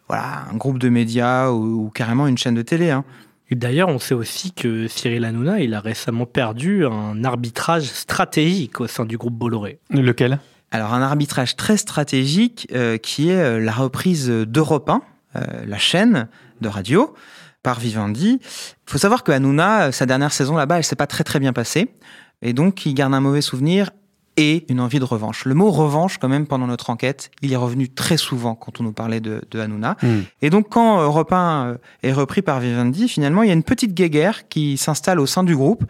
voilà, 0.07 0.45
un 0.51 0.57
groupe 0.57 0.79
de 0.79 0.89
médias 0.89 1.51
ou, 1.51 1.85
ou 1.85 1.89
carrément 1.91 2.25
une 2.25 2.39
chaîne 2.39 2.55
de 2.55 2.63
télé. 2.63 2.89
Hein. 2.89 3.03
Et 3.51 3.55
D'ailleurs, 3.55 3.89
on 3.89 3.99
sait 3.99 4.15
aussi 4.15 4.53
que 4.53 4.87
Cyril 4.87 5.23
Hanouna, 5.23 5.59
il 5.59 5.75
a 5.75 5.81
récemment 5.81 6.25
perdu 6.25 6.83
un 6.87 7.23
arbitrage 7.25 7.83
stratégique 7.83 8.81
au 8.81 8.87
sein 8.87 9.05
du 9.05 9.19
groupe 9.19 9.35
Bolloré. 9.35 9.77
Lequel? 9.91 10.39
Alors 10.75 10.93
un 10.93 11.01
arbitrage 11.01 11.55
très 11.55 11.77
stratégique 11.77 12.67
euh, 12.73 12.97
qui 12.97 13.29
est 13.29 13.41
euh, 13.41 13.61
la 13.61 13.71
reprise 13.71 14.27
d'Europe 14.27 14.89
1, 14.89 15.01
euh, 15.37 15.39
la 15.65 15.77
chaîne 15.77 16.27
de 16.59 16.67
radio, 16.67 17.15
par 17.63 17.79
Vivendi. 17.79 18.39
Il 18.41 18.91
faut 18.91 18.97
savoir 18.97 19.23
que 19.23 19.31
Hanouna, 19.31 19.83
euh, 19.83 19.91
sa 19.93 20.05
dernière 20.05 20.33
saison 20.33 20.57
là-bas, 20.57 20.79
elle 20.79 20.83
s'est 20.83 20.97
pas 20.97 21.07
très 21.07 21.23
très 21.23 21.39
bien 21.39 21.53
passée. 21.53 21.95
Et 22.41 22.51
donc, 22.51 22.85
il 22.85 22.93
garde 22.93 23.13
un 23.13 23.21
mauvais 23.21 23.39
souvenir 23.39 23.91
et 24.37 24.65
une 24.69 24.79
envie 24.79 24.99
de 24.99 25.05
revanche. 25.05 25.45
Le 25.45 25.53
mot 25.55 25.71
revanche, 25.71 26.17
quand 26.17 26.27
même, 26.27 26.45
pendant 26.47 26.67
notre 26.67 26.89
enquête, 26.89 27.31
il 27.41 27.53
est 27.53 27.57
revenu 27.57 27.89
très 27.89 28.17
souvent 28.17 28.53
quand 28.55 28.79
on 28.81 28.83
nous 28.83 28.91
parlait 28.91 29.21
de, 29.21 29.41
de 29.49 29.59
Hanouna. 29.59 29.95
Hmm. 30.03 30.21
Et 30.41 30.49
donc, 30.49 30.67
quand 30.69 31.01
Europe 31.01 31.31
1 31.31 31.65
euh, 31.65 31.77
est 32.03 32.11
repris 32.13 32.41
par 32.41 32.59
Vivendi, 32.59 33.07
finalement, 33.07 33.43
il 33.43 33.47
y 33.47 33.51
a 33.51 33.53
une 33.53 33.63
petite 33.63 33.93
guéguerre 33.93 34.47
qui 34.49 34.77
s'installe 34.77 35.19
au 35.19 35.25
sein 35.25 35.43
du 35.43 35.55
groupe 35.55 35.85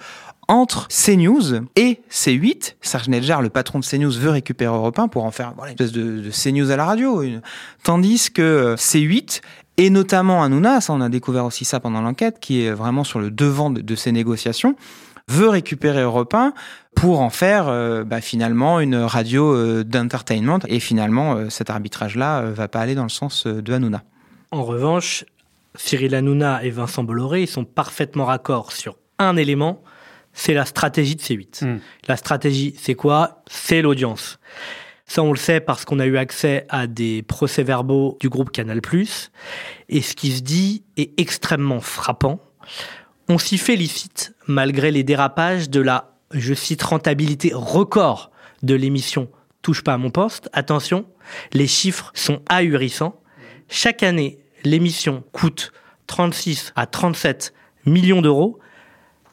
entre 0.47 0.87
CNews 0.89 1.61
et 1.75 2.01
C8. 2.11 2.75
Serge 2.81 3.09
Nedjar, 3.09 3.41
le 3.41 3.49
patron 3.49 3.79
de 3.79 3.85
CNews, 3.85 4.11
veut 4.11 4.29
récupérer 4.29 4.75
Europe 4.75 4.99
1 4.99 5.07
pour 5.07 5.23
en 5.25 5.31
faire 5.31 5.53
voilà, 5.55 5.71
une 5.71 5.75
espèce 5.75 5.91
de, 5.91 6.21
de 6.21 6.29
CNews 6.29 6.69
à 6.69 6.75
la 6.75 6.85
radio. 6.85 7.23
Une- 7.23 7.41
Tandis 7.83 8.29
que 8.31 8.43
euh, 8.43 8.75
C8 8.75 9.41
et 9.77 9.89
notamment 9.89 10.43
Hanouna, 10.43 10.81
ça 10.81 10.93
on 10.93 11.01
a 11.01 11.09
découvert 11.09 11.45
aussi 11.45 11.65
ça 11.65 11.79
pendant 11.79 11.99
l'enquête, 12.01 12.39
qui 12.39 12.61
est 12.61 12.71
vraiment 12.71 13.03
sur 13.03 13.19
le 13.19 13.31
devant 13.31 13.69
de, 13.71 13.81
de 13.81 13.95
ces 13.95 14.11
négociations, 14.11 14.75
veut 15.27 15.49
récupérer 15.49 16.01
Europe 16.01 16.33
1 16.33 16.53
pour 16.95 17.19
en 17.19 17.29
faire 17.29 17.67
euh, 17.67 18.03
bah, 18.03 18.21
finalement 18.21 18.79
une 18.79 18.95
radio 18.95 19.53
euh, 19.53 19.83
d'entertainment. 19.83 20.59
Et 20.67 20.79
finalement, 20.79 21.35
euh, 21.35 21.49
cet 21.49 21.69
arbitrage-là 21.69 22.41
euh, 22.41 22.53
va 22.53 22.67
pas 22.67 22.79
aller 22.79 22.95
dans 22.95 23.03
le 23.03 23.09
sens 23.09 23.47
de 23.47 23.73
Hanouna. 23.73 24.03
En 24.51 24.63
revanche, 24.63 25.25
Cyril 25.75 26.15
Hanouna 26.15 26.63
et 26.63 26.69
Vincent 26.69 27.03
Bolloré, 27.03 27.43
ils 27.43 27.47
sont 27.47 27.65
parfaitement 27.65 28.25
raccords 28.25 28.71
sur 28.71 28.97
un 29.19 29.35
élément, 29.35 29.81
c'est 30.33 30.53
la 30.53 30.65
stratégie 30.65 31.15
de 31.15 31.21
C8. 31.21 31.65
Mm. 31.65 31.79
La 32.07 32.17
stratégie, 32.17 32.75
c'est 32.77 32.95
quoi? 32.95 33.43
C'est 33.47 33.81
l'audience. 33.81 34.39
Ça, 35.07 35.23
on 35.23 35.31
le 35.31 35.37
sait 35.37 35.59
parce 35.59 35.85
qu'on 35.85 35.99
a 35.99 36.05
eu 36.05 36.17
accès 36.17 36.65
à 36.69 36.87
des 36.87 37.21
procès-verbaux 37.21 38.17
du 38.19 38.29
groupe 38.29 38.51
Canal+. 38.51 38.81
Et 39.89 40.01
ce 40.01 40.15
qui 40.15 40.31
se 40.31 40.41
dit 40.41 40.83
est 40.97 41.19
extrêmement 41.19 41.79
frappant. 41.79 42.39
On 43.29 43.37
s'y 43.37 43.57
félicite 43.57 44.34
malgré 44.47 44.91
les 44.91 45.03
dérapages 45.03 45.69
de 45.69 45.81
la, 45.81 46.15
je 46.31 46.53
cite, 46.53 46.83
rentabilité 46.83 47.51
record 47.53 48.31
de 48.63 48.75
l'émission 48.75 49.29
Touche 49.65 49.83
pas 49.83 49.95
à 49.95 49.97
mon 49.97 50.11
poste. 50.11 50.47
Attention, 50.53 51.07
les 51.51 51.65
chiffres 51.65 52.11
sont 52.13 52.43
ahurissants. 52.49 53.19
Chaque 53.67 54.03
année, 54.03 54.37
l'émission 54.63 55.23
coûte 55.31 55.71
36 56.05 56.71
à 56.75 56.85
37 56.85 57.51
millions 57.87 58.21
d'euros 58.21 58.59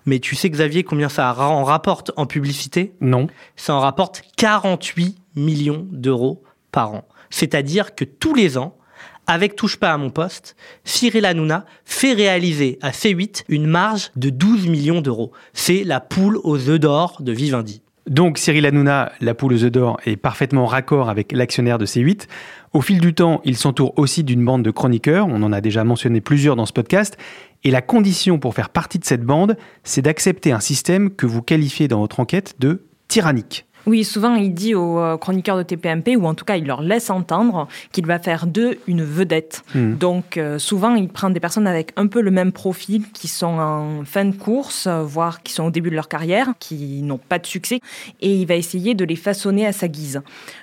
Mais 0.07 0.21
tu 0.21 0.35
sais, 0.35 0.49
Xavier, 0.49 0.85
combien 0.85 1.11
ça 1.11 1.37
en 1.39 1.65
rapporte 1.65 2.13
en 2.17 2.25
publicité? 2.25 2.95
Non. 3.03 3.27
Ça 3.57 3.75
en 3.75 3.81
rapporte 3.81 4.23
48 4.39 5.19
millions 5.37 5.87
d'euros 5.91 6.43
par 6.71 6.95
an. 6.95 7.05
C'est-à-dire 7.29 7.95
que 7.95 8.07
tous 8.07 8.35
les 8.35 8.57
ans, 8.57 8.79
avec 9.27 9.57
Touche 9.57 9.77
pas 9.77 9.93
à 9.93 9.97
mon 9.97 10.11
poste, 10.11 10.57
Cyril 10.85 11.25
Hanouna 11.25 11.65
fait 11.85 12.13
réaliser 12.13 12.79
à 12.83 12.91
C8 12.91 13.45
une 13.49 13.67
marge 13.67 14.11
de 14.17 14.31
12 14.31 14.69
millions 14.69 15.01
d'euros. 15.01 15.33
C'est 15.53 15.85
la 15.85 16.01
poule 16.01 16.39
aux 16.43 16.69
œufs 16.69 16.81
d'or 16.81 17.19
de 17.21 17.33
Vivendi. 17.33 17.83
Donc 18.09 18.39
Cyril 18.39 18.67
Hanouna, 18.67 19.13
la 19.21 19.35
poule 19.35 19.53
aux 19.53 19.65
œufs 19.65 19.71
d'or, 19.71 20.01
est 20.05 20.17
parfaitement 20.17 20.67
raccord 20.67 21.09
avec 21.09 21.31
l'actionnaire 21.31 21.79
de 21.79 21.87
C8. 21.87 22.27
Au 22.73 22.81
fil 22.81 23.01
du 23.01 23.15
temps, 23.15 23.41
il 23.45 23.57
s'entoure 23.57 23.97
aussi 23.97 24.25
d'une 24.25 24.45
bande 24.45 24.65
de 24.65 24.73
chroniqueurs, 24.73 25.29
on 25.29 25.43
en 25.43 25.53
a 25.53 25.61
déjà 25.61 25.85
mentionné 25.85 26.21
plusieurs 26.21 26.57
dans 26.57 26.67
ce 26.67 26.73
podcast, 26.73 27.17
et 27.63 27.71
la 27.71 27.81
condition 27.81 28.41
pour 28.41 28.55
faire 28.55 28.71
partie 28.71 28.99
de 28.99 29.05
cette 29.05 29.23
bande, 29.23 29.57
c'est 29.85 30.03
d'accepter 30.03 30.51
un 30.51 30.59
système 30.59 31.15
que 31.15 31.27
vous 31.27 31.43
qualifiez 31.43 31.87
dans 31.87 32.01
votre 32.01 32.19
enquête 32.19 32.57
de 32.59 32.87
tyrannique. 33.07 33.67
Oui, 33.87 34.05
souvent 34.05 34.35
il 34.35 34.55
dit 34.55 34.75
aux 34.75 34.99
euh, 34.99 35.17
chroniqueurs 35.17 35.57
de 35.57 35.63
TPMP, 35.63 36.17
ou 36.17 36.27
en 36.27 36.35
tout 36.35 36.45
cas 36.45 36.57
il 36.57 36.67
leur 36.67 36.83
laisse 36.83 37.11
entendre 37.11 37.69
qu'il 37.91 38.07
va 38.07 38.19
faire 38.19 38.47
d'eux 38.47 38.79
une 38.87 39.03
vedette. 39.03 39.63
Hmm. 39.75 39.95
Donc 39.95 40.37
euh, 40.37 40.59
souvent 40.59 40.95
il 40.95 41.09
prend 41.09 41.31
des 41.31 41.41
personnes 41.41 41.67
avec 41.67 41.93
un 41.97 42.07
peu 42.07 42.21
le 42.21 42.31
même 42.31 42.53
profil, 42.53 43.05
qui 43.13 43.29
sont 43.29 43.59
en 43.59 44.05
fin 44.05 44.25
de 44.25 44.35
course, 44.35 44.87
euh, 44.87 45.03
voire 45.03 45.43
qui 45.43 45.53
sont 45.53 45.65
au 45.65 45.71
début 45.71 45.91
de 45.91 45.97
leur 45.97 46.09
carrière, 46.09 46.55
qui 46.59 47.03
n'ont 47.03 47.19
pas 47.19 47.39
de 47.39 47.47
succès, 47.47 47.81
et 48.21 48.35
il 48.35 48.47
va 48.47 48.55
essayer 48.55 48.95
de 48.95 49.05
les 49.05 49.17
façonner 49.17 49.67
à 49.67 49.73
sa 49.73 49.89
guise. 49.89 50.23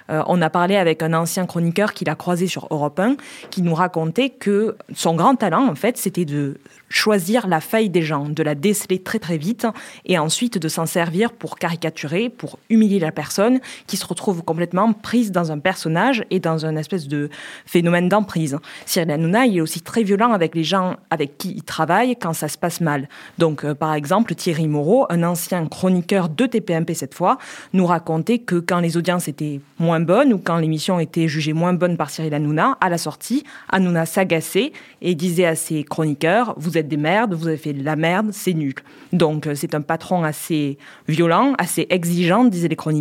Euh, 0.10 0.24
on 0.28 0.42
a 0.42 0.50
parlé 0.50 0.76
avec 0.76 1.04
un 1.04 1.14
ancien 1.14 1.46
chroniqueur 1.46 1.94
qu'il 1.94 2.10
a 2.10 2.16
croisé 2.16 2.48
sur 2.48 2.68
Europe 2.72 3.00
1, 3.00 3.16
qui 3.52 3.62
nous 3.62 3.74
racontait 3.74 4.30
que 4.30 4.76
son 4.94 5.16
grand 5.16 5.36
talent, 5.36 5.68
en 5.68 5.76
fait, 5.76 5.98
c'était 5.98 6.26
de 6.26 6.58
choisir 6.90 7.48
la 7.48 7.62
faille 7.62 7.90
des 7.90 8.02
gens, 8.02 8.28
de 8.28 8.44
la 8.44 8.56
déceler 8.56 9.00
très 9.00 9.20
très 9.20 9.38
vite 9.38 9.68
et 10.06 10.18
ensuite 10.18 10.58
de 10.58 10.68
s'en 10.68 10.86
servir 10.86 11.32
pour 11.32 11.58
caricaturer, 11.58 12.30
pour 12.30 12.58
humilier 12.70 13.00
la 13.00 13.09
personne 13.12 13.60
qui 13.88 13.98
se 13.98 14.06
retrouve 14.06 14.44
complètement 14.44 14.94
prise 14.94 15.32
dans 15.32 15.52
un 15.52 15.60
personnage 15.60 16.24
et 16.30 16.40
dans 16.40 16.66
un 16.66 16.76
espèce 16.76 17.08
de 17.08 17.30
phénomène 17.66 18.10
d'emprise. 18.10 18.58
Cyril 18.86 19.12
Hanouna, 19.12 19.46
il 19.46 19.58
est 19.58 19.62
aussi 19.62 19.82
très 19.82 20.04
violent 20.04 20.32
avec 20.32 20.56
les 20.56 20.64
gens 20.64 20.96
avec 21.10 21.38
qui 21.38 21.52
il 21.52 21.64
travaille 21.64 22.16
quand 22.16 22.34
ça 22.34 22.48
se 22.48 22.58
passe 22.58 22.82
mal. 22.82 23.10
Donc, 23.38 23.64
euh, 23.64 23.74
par 23.74 23.94
exemple, 23.94 24.36
Thierry 24.36 24.68
Moreau, 24.68 25.06
un 25.10 25.24
ancien 25.24 25.66
chroniqueur 25.68 26.30
de 26.30 26.46
TPMP 26.46 26.94
cette 26.94 27.14
fois, 27.14 27.38
nous 27.74 27.86
racontait 27.86 28.40
que 28.40 28.56
quand 28.56 28.80
les 28.80 28.98
audiences 28.98 29.28
étaient 29.28 29.62
moins 29.80 30.00
bonnes 30.00 30.34
ou 30.34 30.38
quand 30.38 30.58
l'émission 30.58 31.00
était 31.00 31.28
jugée 31.28 31.54
moins 31.54 31.74
bonne 31.74 31.98
par 31.98 32.10
Cyril 32.10 32.34
Hanouna, 32.34 32.78
à 32.82 32.90
la 32.90 32.98
sortie, 32.98 33.44
Hanouna 33.70 34.06
s'agaçait 34.06 34.72
et 35.02 35.16
disait 35.16 35.46
à 35.46 35.56
ses 35.56 35.84
chroniqueurs 35.84 36.54
Vous 36.58 36.78
êtes 36.78 36.88
des 36.88 36.98
merdes, 36.98 37.34
vous 37.34 37.48
avez 37.48 37.58
fait 37.58 37.74
de 37.74 37.84
la 37.84 37.96
merde, 37.96 38.30
c'est 38.32 38.54
nul. 38.54 38.76
Donc, 39.14 39.48
euh, 39.48 39.56
c'est 39.56 39.74
un 39.76 39.82
patron 39.82 40.24
assez 40.24 40.78
violent, 41.08 41.54
assez 41.58 41.88
exigeant, 41.90 42.46
disaient 42.46 42.68
les 42.68 42.76
chroniqueurs. 42.76 42.99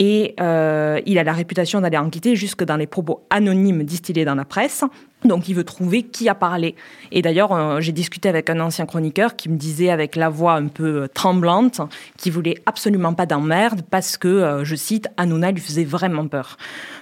Et 0.00 0.34
euh, 0.40 1.00
il 1.06 1.18
a 1.18 1.24
la 1.24 1.32
réputation 1.32 1.80
d'aller 1.80 1.98
enquêter 1.98 2.36
jusque 2.36 2.64
dans 2.64 2.76
les 2.76 2.86
propos 2.86 3.26
anonymes 3.30 3.82
distillés 3.82 4.24
dans 4.24 4.36
la 4.36 4.44
presse. 4.44 4.84
Donc 5.24 5.48
il 5.48 5.54
veut 5.54 5.64
trouver 5.64 6.04
qui 6.04 6.28
a 6.28 6.36
parlé. 6.36 6.76
Et 7.10 7.20
d'ailleurs, 7.20 7.52
euh, 7.52 7.80
j'ai 7.80 7.90
discuté 7.90 8.28
avec 8.28 8.48
un 8.48 8.60
ancien 8.60 8.86
chroniqueur 8.86 9.34
qui 9.34 9.48
me 9.48 9.56
disait 9.56 9.90
avec 9.90 10.14
la 10.14 10.28
voix 10.28 10.54
un 10.54 10.68
peu 10.68 11.02
euh, 11.02 11.08
tremblante 11.08 11.80
qu'il 12.16 12.32
voulait 12.32 12.62
absolument 12.66 13.12
pas 13.14 13.26
d'emmerde 13.26 13.82
parce 13.90 14.16
que, 14.16 14.62
je 14.62 14.76
cite, 14.76 15.08
Hanouna 15.16 15.50
lui 15.50 15.60
faisait 15.60 15.84
vraiment 15.84 16.28
peur. 16.28 16.56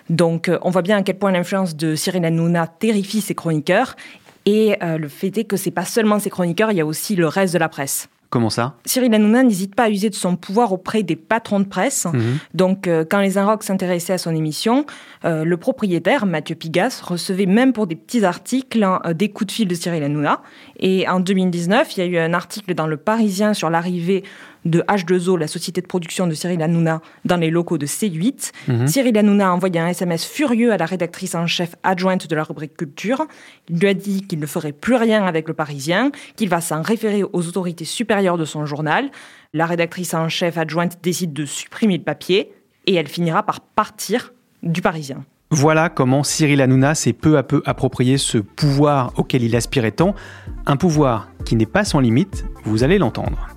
Donc 0.09 0.51
on 0.63 0.71
voit 0.71 0.83
bien 0.83 0.99
à 0.99 1.03
quel 1.03 1.19
point 1.19 1.33
l'influence 1.33 1.77
de 1.77 1.95
Cyril 1.95 2.25
Hanouna 2.25 2.67
terrifie 2.67 3.21
ses 3.21 3.35
chroniqueurs. 3.35 3.97
Et 4.47 4.77
le 4.81 5.09
fait 5.09 5.37
est 5.39 5.45
que 5.45 5.57
c'est 5.57 5.71
pas 5.71 5.85
seulement 5.85 6.19
ses 6.19 6.31
chroniqueurs, 6.31 6.71
il 6.71 6.79
y 6.79 6.81
a 6.81 6.87
aussi 6.87 7.17
le 7.17 7.27
reste 7.27 7.53
de 7.53 7.59
la 7.59 7.69
presse. 7.69 8.09
Comment 8.31 8.51
ça? 8.51 8.75
Cyril 8.85 9.15
Hanouna 9.15 9.43
n'hésite 9.45 9.75
pas 9.75 9.85
à 9.85 9.91
user 9.91 10.11
de 10.11 10.15
son 10.15 10.37
pouvoir 10.37 10.73
auprès 10.73 11.03
des 11.03 11.17
patrons 11.17 11.61
de 11.61 11.65
presse. 11.65 12.07
Mhm. 12.07 12.39
Donc, 12.55 12.89
euh, 12.89 13.05
quand 13.09 13.21
les 13.21 13.39
Inrocks 13.39 13.63
s'intéressaient 13.63 14.15
à 14.15 14.19
son 14.19 14.35
émission, 14.35 14.85
euh, 15.25 15.45
le 15.45 15.57
propriétaire, 15.57 16.27
Mathieu 16.27 16.57
Pigas, 16.57 17.03
recevait 17.05 17.47
même 17.47 17.73
pour 17.73 17.87
des 17.87 17.95
petits 17.95 18.25
articles 18.25 18.83
hein, 18.83 19.01
euh, 19.07 19.13
des 19.13 19.29
coups 19.29 19.49
de 19.49 19.53
fil 19.53 19.69
de 19.69 19.75
Cyril 19.75 20.03
Hanouna. 20.03 20.43
Et 20.81 21.09
en 21.09 21.21
2019, 21.21 21.97
il 21.97 22.01
y 22.01 22.03
a 22.03 22.07
eu 22.07 22.19
un 22.19 22.35
article 22.35 22.75
dans 22.75 22.87
Le 22.87 22.97
Parisien 22.97 23.55
sur 23.55 23.71
l'arrivée 23.71 24.25
de 24.67 24.83
H2O, 24.83 25.39
la 25.39 25.47
société 25.47 25.81
de 25.81 25.87
production 25.87 26.27
de 26.27 26.35
Cyril 26.35 26.61
Hanouna, 26.63 27.01
dans 27.25 27.37
les 27.37 27.51
locaux 27.51 27.79
de 27.79 27.87
C8. 27.87 28.53
Mhm. 28.69 28.87
Cyril 28.87 29.17
Hanouna 29.17 29.49
a 29.49 29.53
envoyé 29.53 29.81
un 29.81 29.89
SMS 29.89 30.25
furieux 30.25 30.73
à 30.73 30.77
la 30.77 30.87
rédactrice 30.87 31.35
en 31.35 31.47
chef 31.47 31.77
adjointe 31.83 32.29
de 32.29 32.37
la 32.37 32.43
rubrique 32.43 32.77
culture. 32.77 33.27
Il 33.69 33.79
lui 33.79 33.89
a 33.89 33.95
dit 33.95 34.27
qu'il 34.27 34.41
ne 34.41 34.47
ferait 34.47 34.73
plus 34.73 34.97
rien 34.97 35.25
avec 35.25 35.49
le 35.49 35.55
Parisien, 35.55 36.11
qu'il 36.37 36.49
va 36.49 36.61
s'en 36.61 36.83
référer 36.83 37.23
aux 37.23 37.47
autorités 37.47 37.85
supérieures 37.85 38.39
de 38.39 38.45
son 38.45 38.67
journal. 38.67 39.11
La 39.55 39.67
rédactrice 39.67 40.15
en 40.15 40.29
chef 40.29 40.59
adjointe 40.59 40.99
décide 41.03 41.33
de 41.33 41.47
supprimer 41.47 41.97
le 41.97 42.05
papier 42.05 42.53
et 42.87 42.95
elle 42.95 43.09
finira 43.09 43.43
par 43.43 43.61
partir 43.61 44.33
du 44.63 44.83
Parisien. 44.83 45.25
Voilà 45.51 45.89
comment 45.89 46.25
Cyril 46.25 46.61
Hanouna 46.61 46.97
s'est 46.97 47.13
peu 47.13 47.39
à 47.39 47.45
peu 47.45 47.63
approprié 47.67 48.19
ce 48.19 48.39
pouvoir 48.39 49.13
auquel 49.17 49.45
il 49.45 49.55
aspirait 49.55 49.93
tant, 49.93 50.15
un 50.67 50.77
pouvoir 50.77 51.29
qui 51.45 51.55
n'est 51.55 51.67
pas 51.67 51.85
sans 51.85 52.01
limite, 52.01 52.45
vous 52.65 52.83
allez 52.83 52.99
l'entendre. 52.99 53.56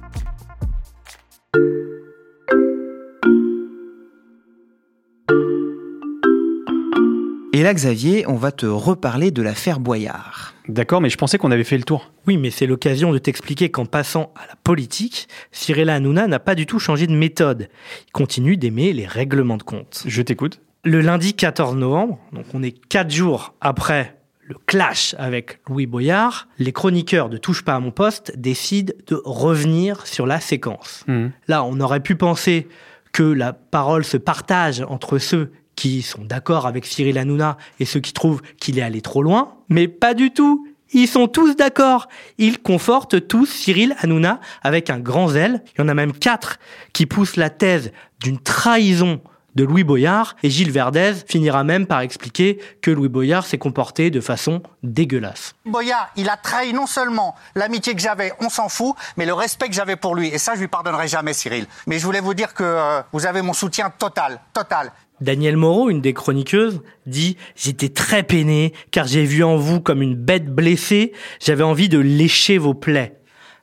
Et 7.59 7.63
là, 7.63 7.73
Xavier, 7.73 8.25
on 8.25 8.35
va 8.35 8.53
te 8.53 8.65
reparler 8.65 9.31
de 9.31 9.41
l'affaire 9.41 9.81
Boyard. 9.81 10.53
D'accord, 10.69 11.01
mais 11.01 11.09
je 11.09 11.17
pensais 11.17 11.37
qu'on 11.37 11.51
avait 11.51 11.65
fait 11.65 11.77
le 11.77 11.83
tour. 11.83 12.13
Oui, 12.25 12.37
mais 12.37 12.51
c'est 12.51 12.65
l'occasion 12.65 13.11
de 13.11 13.17
t'expliquer 13.17 13.69
qu'en 13.69 13.85
passant 13.85 14.31
à 14.41 14.47
la 14.47 14.55
politique, 14.55 15.27
Cyril 15.51 15.89
Hanouna 15.89 16.27
n'a 16.27 16.39
pas 16.39 16.55
du 16.55 16.65
tout 16.65 16.79
changé 16.79 17.05
de 17.05 17.11
méthode. 17.11 17.67
Il 18.07 18.11
continue 18.13 18.55
d'aimer 18.55 18.93
les 18.93 19.05
règlements 19.05 19.57
de 19.57 19.63
compte. 19.63 20.03
Je 20.05 20.21
t'écoute. 20.21 20.61
Le 20.85 21.01
lundi 21.01 21.33
14 21.33 21.75
novembre, 21.75 22.17
donc 22.31 22.45
on 22.53 22.63
est 22.63 22.71
quatre 22.71 23.11
jours 23.11 23.53
après 23.59 24.15
le 24.43 24.55
clash 24.65 25.13
avec 25.19 25.59
Louis 25.67 25.85
Boyard, 25.85 26.47
les 26.59 26.71
chroniqueurs 26.71 27.27
de 27.27 27.35
Touche 27.35 27.65
pas 27.65 27.75
à 27.75 27.81
mon 27.81 27.91
poste 27.91 28.31
décident 28.37 28.93
de 29.07 29.21
revenir 29.25 30.07
sur 30.07 30.25
la 30.25 30.39
séquence. 30.39 31.03
Mhm. 31.09 31.33
Là, 31.49 31.65
on 31.65 31.81
aurait 31.81 31.99
pu 31.99 32.15
penser 32.15 32.69
que 33.11 33.23
la 33.23 33.51
parole 33.51 34.05
se 34.05 34.15
partage 34.17 34.81
entre 34.87 35.17
ceux 35.17 35.51
qui 35.79 36.01
sont 36.01 36.25
d'accord 36.25 36.67
avec 36.67 36.85
Cyril 36.85 37.17
Hanouna 37.17 37.57
et 37.79 37.85
ceux 37.85 38.01
qui 38.01 38.11
trouvent 38.11 38.41
qu'il 38.59 38.77
est 38.77 38.81
allé 38.81 38.99
trop 38.99 39.23
loin, 39.23 39.53
mais 39.69 39.87
pas 39.87 40.13
du 40.13 40.31
tout. 40.31 40.67
Ils 40.91 41.07
sont 41.07 41.29
tous 41.29 41.55
d'accord. 41.55 42.09
Ils 42.37 42.59
confortent 42.59 43.25
tous 43.29 43.45
Cyril 43.45 43.95
Hanouna 43.99 44.41
avec 44.61 44.89
un 44.89 44.99
grand 44.99 45.29
zèle. 45.29 45.63
Il 45.73 45.81
y 45.81 45.83
en 45.85 45.87
a 45.87 45.93
même 45.93 46.11
quatre 46.11 46.59
qui 46.91 47.05
poussent 47.05 47.37
la 47.37 47.49
thèse 47.49 47.93
d'une 48.19 48.39
trahison 48.39 49.21
de 49.55 49.63
Louis 49.63 49.83
Boyard 49.85 50.35
et 50.43 50.49
Gilles 50.49 50.71
Verdez 50.71 51.13
finira 51.27 51.63
même 51.63 51.87
par 51.87 52.01
expliquer 52.01 52.61
que 52.81 52.91
Louis 52.91 53.07
Boyard 53.07 53.45
s'est 53.45 53.57
comporté 53.57 54.09
de 54.09 54.21
façon 54.21 54.61
dégueulasse. 54.83 55.55
Boyard, 55.65 56.09
il 56.15 56.29
a 56.29 56.37
trahi 56.37 56.73
non 56.73 56.87
seulement 56.87 57.35
l'amitié 57.55 57.95
que 57.95 58.01
j'avais, 58.01 58.33
on 58.41 58.49
s'en 58.49 58.69
fout, 58.69 58.95
mais 59.17 59.25
le 59.25 59.33
respect 59.33 59.67
que 59.67 59.73
j'avais 59.73 59.95
pour 59.95 60.15
lui. 60.15 60.27
Et 60.27 60.37
ça, 60.37 60.55
je 60.55 60.59
lui 60.59 60.67
pardonnerai 60.67 61.07
jamais, 61.07 61.33
Cyril. 61.33 61.67
Mais 61.87 61.99
je 61.99 62.05
voulais 62.05 62.21
vous 62.21 62.33
dire 62.33 62.53
que 62.53 62.63
euh, 62.63 63.01
vous 63.11 63.25
avez 63.25 63.41
mon 63.41 63.53
soutien 63.53 63.89
total, 63.89 64.39
total. 64.53 64.91
Danielle 65.21 65.57
Moreau, 65.57 65.89
une 65.89 66.01
des 66.01 66.13
chroniqueuses, 66.13 66.81
dit 67.05 67.37
J'étais 67.55 67.89
très 67.89 68.23
peiné 68.23 68.73
car 68.91 69.07
j'ai 69.07 69.25
vu 69.25 69.43
en 69.43 69.57
vous 69.57 69.81
comme 69.81 70.01
une 70.01 70.15
bête 70.15 70.53
blessée, 70.53 71.13
j'avais 71.39 71.63
envie 71.63 71.89
de 71.89 71.99
lécher 71.99 72.57
vos 72.57 72.73
plaies. 72.73 73.15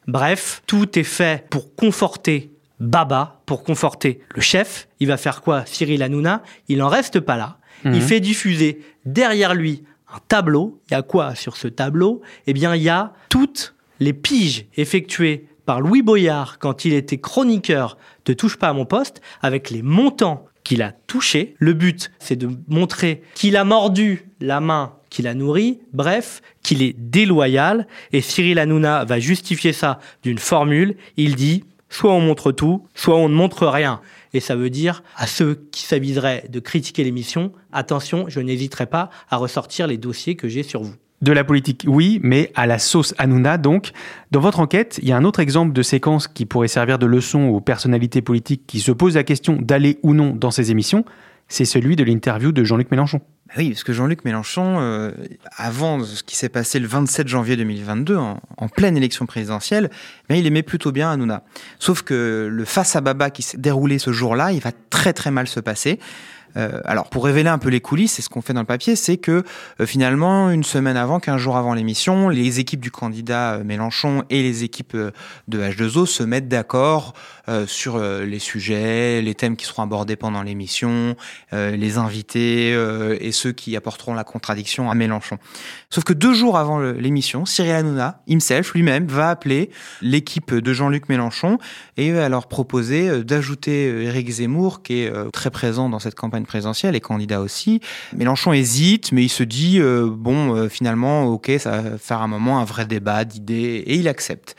Bref, 0.07 0.62
tout 0.66 0.99
est 0.99 1.05
fait 1.05 1.47
pour 1.51 1.75
conforter 1.75 2.51
Baba, 2.79 3.40
pour 3.47 3.64
conforter 3.64 4.21
le 4.35 4.40
chef. 4.40 4.88
Il 5.01 5.09
va 5.09 5.16
faire 5.16 5.40
quoi 5.40 5.64
Cyril 5.66 6.03
Hanouna? 6.03 6.42
Il 6.69 6.79
n'en 6.79 6.88
reste 6.88 7.21
pas 7.21 7.37
là. 7.37 7.59
Mhm. 7.85 7.95
Il 7.95 8.03
fait 8.03 8.21
diffuser 8.21 8.83
derrière 9.05 9.55
lui 9.55 9.85
un 10.12 10.19
tableau. 10.29 10.81
Il 10.88 10.92
y 10.92 10.97
a 10.97 11.03
quoi 11.03 11.35
sur 11.35 11.57
ce 11.57 11.69
tableau? 11.69 12.23
Eh 12.47 12.53
bien, 12.53 12.75
il 12.75 12.83
y 12.83 12.88
a 12.88 13.12
toutes 13.29 13.75
les 13.99 14.12
piges 14.12 14.66
effectuées 14.77 15.47
par 15.64 15.81
Louis 15.81 16.03
Boyard 16.03 16.59
quand 16.59 16.85
il 16.85 16.92
était 16.92 17.19
chroniqueur 17.19 17.97
de 18.25 18.33
Touche 18.33 18.57
pas 18.57 18.69
à 18.69 18.73
mon 18.73 18.85
poste, 18.85 19.21
avec 19.42 19.71
les 19.71 19.83
montants 19.83 20.47
qu'il 20.66 20.83
a 20.83 20.90
touchés. 20.90 21.55
Le 21.59 21.74
but, 21.74 22.11
c'est 22.18 22.35
de 22.35 22.50
montrer 22.66 23.22
qu'il 23.35 23.57
a 23.57 23.62
mordu 23.62 24.29
la 24.40 24.61
main 24.61 24.94
qu'il 25.11 25.29
a 25.29 25.35
nourrie, 25.35 25.79
bref, 25.92 26.42
qu'il 26.62 26.83
est 26.83 26.92
déloyal. 26.98 27.87
Et 28.12 28.20
Cyril 28.20 28.59
Hanouna 28.59 29.05
va 29.05 29.20
justifier 29.20 29.72
ça 29.72 30.00
d'une 30.24 30.38
formule. 30.38 30.96
Il 31.16 31.37
dit, 31.37 31.62
soit 31.88 32.12
on 32.12 32.20
montre 32.20 32.50
tout, 32.50 32.85
soit 32.94 33.16
on 33.16 33.29
ne 33.29 33.35
montre 33.35 33.68
rien. 33.68 34.00
Et 34.35 34.40
ça 34.40 34.57
veut 34.57 34.68
dire 34.68 35.05
à 35.14 35.29
ceux 35.29 35.68
qui 35.70 35.83
s'aviseraient 35.83 36.46
de 36.50 36.61
critiquer 36.61 37.05
l'émission, 37.05 37.52
attention, 37.72 38.26
je 38.29 38.40
n'hésiterai 38.40 38.87
pas 38.87 39.09
à 39.31 39.37
ressortir 39.37 39.87
les 39.87 39.96
dossiers 39.96 40.35
que 40.35 40.48
j'ai 40.48 40.64
sur 40.64 40.83
vous. 40.83 40.96
De 41.22 41.33
la 41.33 41.44
politique, 41.44 41.85
oui, 41.87 42.20
mais 42.22 42.52
à 42.55 42.66
la 42.66 42.79
sauce 42.79 43.14
Hanouna, 43.16 43.57
donc. 43.57 43.92
Dans 44.33 44.40
votre 44.40 44.61
enquête, 44.61 44.98
il 45.02 45.09
y 45.09 45.12
a 45.12 45.16
un 45.16 45.24
autre 45.24 45.40
exemple 45.40 45.72
de 45.72 45.83
séquence 45.83 46.29
qui 46.29 46.44
pourrait 46.44 46.68
servir 46.68 46.98
de 46.98 47.07
leçon 47.07 47.48
aux 47.48 47.61
personnalités 47.61 48.20
politiques 48.20 48.64
qui 48.66 48.81
se 48.81 48.92
posent 48.92 49.14
la 49.14 49.24
question 49.24 49.57
d'aller 49.61 49.98
ou 50.02 50.12
non 50.12 50.35
dans 50.35 50.50
ces 50.50 50.70
émissions. 50.70 51.05
c'est 51.48 51.64
celui 51.64 51.96
de 51.96 52.02
l'interview 52.02 52.52
de 52.52 52.64
Jean-Luc 52.64 52.90
Mélenchon. 52.90 53.20
Bah 53.46 53.55
oui, 53.59 53.70
parce 53.70 53.85
que 53.85 53.92
Jean-Luc 53.92 54.24
Mélenchon, 54.24 54.81
euh, 54.81 55.12
avant 55.57 56.02
ce 56.02 56.24
qui 56.24 56.35
s'est 56.35 56.48
passé 56.48 56.81
le 56.81 56.88
27 56.88 57.29
janvier 57.29 57.57
2022, 57.57 58.16
en, 58.16 58.40
pleine 58.68 58.96
élection 58.96 59.24
présidentielle, 59.24 59.90
eh 60.29 60.38
il 60.38 60.46
aimait 60.46 60.64
plutôt 60.64 60.90
bien 60.90 61.12
Hanouna. 61.12 61.44
Sauf 61.79 62.02
que 62.02 62.48
le 62.50 62.64
face 62.64 62.96
à 62.96 63.00
Baba 63.00 63.31
qui 63.31 63.42
s'est 63.42 63.59
déroulé 63.59 64.00
ce 64.00 64.11
jour-là, 64.11 64.50
il 64.50 64.61
va 64.61 64.72
très 64.90 65.12
très 65.12 65.31
mal 65.31 65.46
se 65.46 65.61
passer. 65.61 66.00
Euh, 66.57 66.81
alors, 66.85 67.09
pour 67.09 67.25
révéler 67.25 67.49
un 67.49 67.59
peu 67.59 67.69
les 67.69 67.81
coulisses, 67.81 68.12
c'est 68.12 68.23
ce 68.23 68.29
qu'on 68.29 68.42
fait 68.42 68.53
dans 68.53 68.61
le 68.61 68.66
papier, 68.66 68.97
c'est 68.97 69.16
que 69.16 69.45
euh, 69.81 69.87
finalement, 69.87 70.51
une 70.51 70.64
semaine 70.64 70.97
avant, 70.97 71.21
quinze 71.21 71.40
jours 71.40 71.57
avant 71.57 71.75
l'émission, 71.75 72.29
les 72.29 72.61
équipes 72.61 72.81
du 72.81 72.90
candidat 72.90 73.55
euh, 73.55 73.64
Mélenchon 73.64 74.25
et 74.31 74.42
les 74.42 74.64
équipes 74.64 74.97
de 74.97 75.62
H2O 75.62 76.07
se 76.07 76.23
mettent 76.23 76.49
d'accord 76.49 77.14
sur 77.69 78.01
les 78.01 78.40
sujets, 78.40 79.23
les 79.23 79.35
thèmes 79.37 79.55
qui 79.55 79.66
seront 79.66 79.83
abordés 79.83 80.16
pendant 80.16 80.42
l'émission, 80.42 81.14
les 81.53 81.97
invités 81.97 82.71
et 83.21 83.31
ceux 83.31 83.53
qui 83.53 83.77
apporteront 83.77 84.14
la 84.14 84.25
contradiction 84.25 84.90
à 84.90 84.97
Mélenchon. 84.97 85.38
Sauf 85.90 86.05
que 86.05 86.12
deux 86.12 86.35
jours 86.35 86.59
avant 86.59 86.79
l'émission, 86.81 87.46
Cyril 87.46 87.72
Hanouna, 87.72 88.22
himself, 88.27 88.75
lui-même, 88.75 89.07
va 89.07 89.31
appeler 89.31 89.70
l'équipe 90.03 90.55
de 90.55 90.72
Jean-Luc 90.72 91.09
Mélenchon 91.09 91.59
et 91.96 92.12
va 92.12 92.29
leur 92.29 92.49
proposer 92.49 93.25
d'ajouter 93.25 94.05
Éric 94.05 94.29
Zemmour, 94.31 94.83
qui 94.83 95.01
est 95.01 95.12
très 95.33 95.51
présent 95.51 95.88
dans 95.88 95.99
cette 95.99 96.14
campagne 96.14 96.44
présidentielle 96.44 96.96
et 96.96 97.01
candidat 97.01 97.40
aussi. 97.40 97.81
Mélenchon 98.16 98.53
hésite, 98.53 99.12
mais 99.12 99.22
il 99.22 99.29
se 99.29 99.42
dit 99.42 99.79
euh, 99.79 100.09
bon, 100.11 100.55
euh, 100.55 100.68
finalement, 100.68 101.25
ok, 101.25 101.53
ça 101.59 101.81
va 101.81 101.99
faire 101.99 102.20
un 102.20 102.29
moment 102.29 102.59
un 102.59 102.64
vrai 102.64 102.87
débat 102.87 103.25
d'idées 103.25 103.85
et 103.87 103.96
il 103.96 104.09
accepte. 104.09 104.57